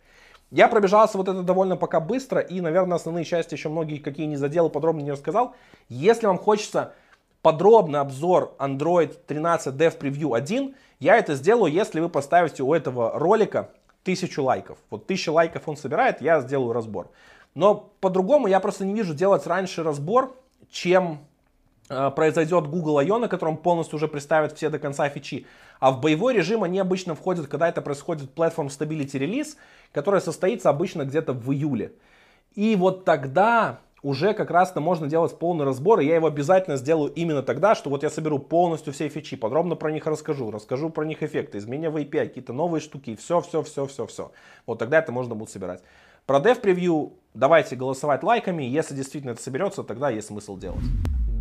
Я 0.50 0.68
пробежался 0.68 1.18
вот 1.18 1.28
это 1.28 1.42
довольно 1.42 1.76
пока 1.76 2.00
быстро, 2.00 2.40
и, 2.40 2.60
наверное, 2.60 2.96
основные 2.96 3.24
части 3.24 3.54
еще 3.54 3.68
многие 3.70 3.98
какие 3.98 4.26
не 4.26 4.36
задел, 4.36 4.70
подробно 4.70 5.00
не 5.00 5.12
рассказал. 5.12 5.54
Если 5.88 6.26
вам 6.26 6.38
хочется 6.38 6.94
подробный 7.42 8.00
обзор 8.00 8.54
Android 8.58 9.14
13 9.26 9.74
Dev 9.74 9.98
Preview 9.98 10.36
1, 10.36 10.74
я 11.00 11.16
это 11.16 11.34
сделаю, 11.34 11.72
если 11.72 12.00
вы 12.00 12.08
поставите 12.08 12.62
у 12.62 12.72
этого 12.72 13.18
ролика 13.18 13.70
тысячу 14.04 14.42
лайков. 14.42 14.78
Вот 14.90 15.06
тысяча 15.06 15.30
лайков 15.30 15.68
он 15.68 15.76
собирает, 15.76 16.20
я 16.20 16.40
сделаю 16.40 16.72
разбор. 16.72 17.10
Но 17.54 17.90
по-другому 18.00 18.46
я 18.46 18.60
просто 18.60 18.84
не 18.84 18.94
вижу 18.94 19.14
делать 19.14 19.46
раньше 19.46 19.82
разбор, 19.82 20.34
чем 20.70 21.20
произойдет 21.88 22.66
Google 22.66 22.98
I.O., 22.98 23.18
на 23.18 23.28
котором 23.28 23.56
полностью 23.56 23.96
уже 23.96 24.08
представят 24.08 24.56
все 24.56 24.68
до 24.70 24.78
конца 24.78 25.08
фичи. 25.08 25.46
А 25.80 25.90
в 25.90 26.00
боевой 26.00 26.34
режим 26.34 26.62
они 26.62 26.78
обычно 26.78 27.14
входят, 27.14 27.46
когда 27.46 27.68
это 27.68 27.82
происходит 27.82 28.34
Platform 28.34 28.68
Stability 28.68 29.18
Release, 29.18 29.56
который 29.92 30.20
состоится 30.20 30.70
обычно 30.70 31.04
где-то 31.04 31.32
в 31.32 31.52
июле. 31.52 31.92
И 32.54 32.76
вот 32.76 33.04
тогда 33.04 33.80
уже 34.02 34.32
как 34.34 34.50
раз-то 34.50 34.80
можно 34.80 35.08
делать 35.08 35.36
полный 35.38 35.64
разбор, 35.64 36.00
и 36.00 36.06
я 36.06 36.16
его 36.16 36.26
обязательно 36.28 36.76
сделаю 36.76 37.12
именно 37.12 37.42
тогда, 37.42 37.74
что 37.74 37.90
вот 37.90 38.02
я 38.02 38.10
соберу 38.10 38.38
полностью 38.38 38.92
все 38.92 39.08
фичи, 39.08 39.36
подробно 39.36 39.74
про 39.74 39.90
них 39.90 40.06
расскажу, 40.06 40.50
расскажу 40.50 40.90
про 40.90 41.04
них 41.04 41.22
эффекты, 41.22 41.58
изменения 41.58 41.90
в 41.90 41.96
API, 41.96 42.28
какие-то 42.28 42.52
новые 42.52 42.80
штуки, 42.80 43.16
все, 43.16 43.40
все, 43.40 43.62
все, 43.62 43.86
все, 43.86 44.06
все. 44.06 44.30
Вот 44.66 44.78
тогда 44.78 44.98
это 44.98 45.12
можно 45.12 45.34
будет 45.34 45.50
собирать. 45.50 45.82
Про 46.26 46.38
Dev 46.38 46.60
Preview 46.60 47.12
давайте 47.34 47.74
голосовать 47.74 48.22
лайками, 48.22 48.62
если 48.62 48.94
действительно 48.94 49.32
это 49.32 49.42
соберется, 49.42 49.82
тогда 49.82 50.10
есть 50.10 50.28
смысл 50.28 50.56
делать. 50.56 50.84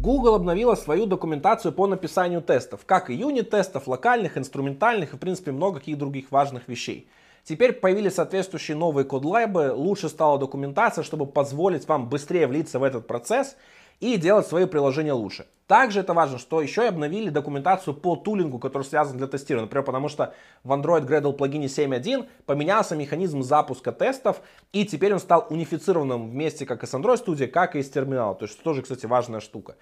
Google 0.02 0.36
обновила 0.36 0.76
свою 0.76 1.08
документацию 1.08 1.72
по 1.72 1.88
написанию 1.88 2.42
тестов, 2.42 2.82
как 2.86 3.10
и 3.10 3.16
юнит-тестов, 3.16 3.88
локальных, 3.88 4.38
инструментальных 4.38 5.14
и, 5.14 5.16
в 5.16 5.20
принципе, 5.20 5.52
много 5.52 5.80
каких 5.80 5.98
других 5.98 6.32
важных 6.32 6.68
вещей. 6.68 7.10
Теперь 7.44 7.74
появились 7.74 8.14
соответствующие 8.14 8.78
новые 8.78 9.06
кодлайбы, 9.06 9.72
лучше 9.74 10.10
стала 10.10 10.38
документация, 10.38 11.04
чтобы 11.04 11.26
позволить 11.26 11.88
вам 11.88 12.10
быстрее 12.10 12.46
влиться 12.46 12.78
в 12.78 12.84
этот 12.84 13.08
процесс 13.08 13.56
и 14.00 14.18
делать 14.18 14.48
свои 14.48 14.66
приложения 14.66 15.14
лучше. 15.14 15.48
Также 15.68 16.00
это 16.00 16.14
важно, 16.14 16.38
что 16.38 16.62
еще 16.62 16.86
и 16.86 16.88
обновили 16.88 17.30
документацию 17.30 17.94
по 17.94 18.16
тулингу, 18.16 18.58
который 18.58 18.84
связан 18.84 19.18
для 19.18 19.28
тестирования. 19.28 19.66
Например, 19.66 19.84
потому 19.84 20.08
что 20.08 20.34
в 20.64 20.72
Android 20.72 21.06
Gradle 21.06 21.34
плагине 21.34 21.66
7.1 21.66 22.26
поменялся 22.46 22.96
механизм 22.96 23.44
запуска 23.44 23.92
тестов, 23.92 24.42
и 24.72 24.86
теперь 24.86 25.14
он 25.14 25.20
стал 25.20 25.46
унифицированным 25.50 26.30
вместе 26.30 26.66
как 26.66 26.84
и 26.84 26.88
с 26.88 26.94
Android 26.94 27.24
Studio, 27.24 27.48
как 27.48 27.76
и 27.76 27.84
с 27.84 27.90
терминала. 27.90 28.34
То 28.34 28.46
есть 28.46 28.64
тоже, 28.64 28.82
кстати, 28.82 29.06
важная 29.06 29.42
штука. 29.42 29.76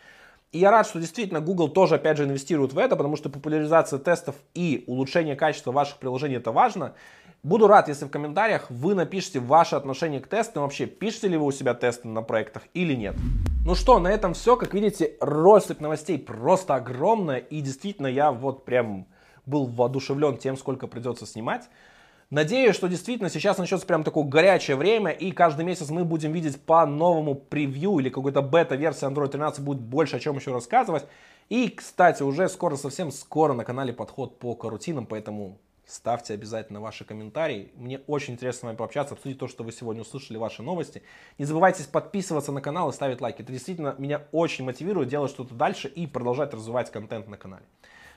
И 0.51 0.57
я 0.57 0.71
рад, 0.71 0.87
что 0.87 0.99
действительно 0.99 1.41
Google 1.41 1.69
тоже, 1.69 1.95
опять 1.95 2.17
же, 2.17 2.23
инвестирует 2.23 2.73
в 2.73 2.79
это, 2.79 2.95
потому 2.95 3.15
что 3.15 3.29
популяризация 3.29 3.99
тестов 3.99 4.35
и 4.55 4.85
улучшение 4.87 5.35
качества 5.35 5.71
ваших 5.71 5.97
приложений 5.97 6.37
это 6.37 6.51
важно. 6.51 6.93
Буду 7.45 7.67
рад, 7.67 7.89
если 7.89 8.05
в 8.05 8.09
комментариях 8.09 8.71
вы 8.71 8.95
напишите 8.95 9.39
ваше 9.39 9.75
отношение 9.75 10.19
к 10.19 10.25
тестам, 10.25 10.63
вообще 10.63 10.87
пишете 10.87 11.27
ли 11.27 11.37
вы 11.37 11.45
у 11.45 11.51
себя 11.51 11.75
тесты 11.75 12.07
на 12.07 12.23
проектах 12.23 12.63
или 12.73 12.95
нет. 12.95 13.15
Ну 13.63 13.75
что, 13.75 13.99
на 13.99 14.07
этом 14.07 14.33
все. 14.33 14.57
Как 14.57 14.73
видите, 14.73 15.15
россыпь 15.21 15.79
новостей 15.79 16.17
просто 16.17 16.73
огромная, 16.73 17.37
и 17.37 17.61
действительно 17.61 18.07
я 18.07 18.31
вот 18.31 18.65
прям 18.65 19.05
был 19.45 19.67
воодушевлен 19.67 20.37
тем, 20.37 20.57
сколько 20.57 20.87
придется 20.87 21.27
снимать. 21.27 21.69
Надеюсь, 22.31 22.75
что 22.75 22.87
действительно 22.87 23.29
сейчас 23.29 23.59
начнется 23.59 23.85
прям 23.85 24.03
такое 24.03 24.23
горячее 24.23 24.75
время, 24.75 25.11
и 25.11 25.31
каждый 25.31 25.65
месяц 25.65 25.91
мы 25.91 26.03
будем 26.03 26.31
видеть 26.31 26.59
по 26.59 26.83
новому 26.87 27.35
превью 27.35 27.99
или 27.99 28.09
какой-то 28.09 28.41
бета-версии 28.41 29.07
Android 29.07 29.27
13 29.27 29.63
будет 29.63 29.81
больше 29.81 30.15
о 30.15 30.19
чем 30.19 30.35
еще 30.35 30.51
рассказывать. 30.51 31.05
И, 31.49 31.69
кстати, 31.69 32.23
уже 32.23 32.49
скоро, 32.49 32.75
совсем 32.75 33.11
скоро 33.11 33.53
на 33.53 33.63
канале 33.63 33.93
подход 33.93 34.39
по 34.39 34.55
карутинам, 34.55 35.05
поэтому 35.05 35.59
Ставьте 35.85 36.33
обязательно 36.33 36.81
ваши 36.81 37.05
комментарии. 37.05 37.71
Мне 37.75 38.01
очень 38.07 38.33
интересно 38.33 38.59
с 38.59 38.63
вами 38.63 38.75
пообщаться, 38.75 39.13
обсудить 39.13 39.37
то, 39.37 39.47
что 39.47 39.63
вы 39.63 39.71
сегодня 39.71 40.01
услышали, 40.01 40.37
ваши 40.37 40.63
новости. 40.63 41.03
Не 41.37 41.45
забывайте 41.45 41.83
подписываться 41.87 42.51
на 42.51 42.61
канал 42.61 42.89
и 42.89 42.93
ставить 42.93 43.21
лайки. 43.21 43.43
Это 43.43 43.51
действительно 43.51 43.95
меня 43.99 44.23
очень 44.31 44.65
мотивирует 44.65 45.09
делать 45.09 45.31
что-то 45.31 45.53
дальше 45.53 45.87
и 45.87 46.07
продолжать 46.07 46.53
развивать 46.53 46.91
контент 46.91 47.27
на 47.27 47.37
канале. 47.37 47.65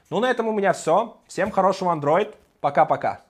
Ну, 0.09 0.21
на 0.21 0.31
этом 0.31 0.49
у 0.49 0.53
меня 0.53 0.73
все. 0.73 1.19
Всем 1.27 1.51
хорошего 1.51 1.95
Android. 1.95 2.35
Пока-пока. 2.61 3.28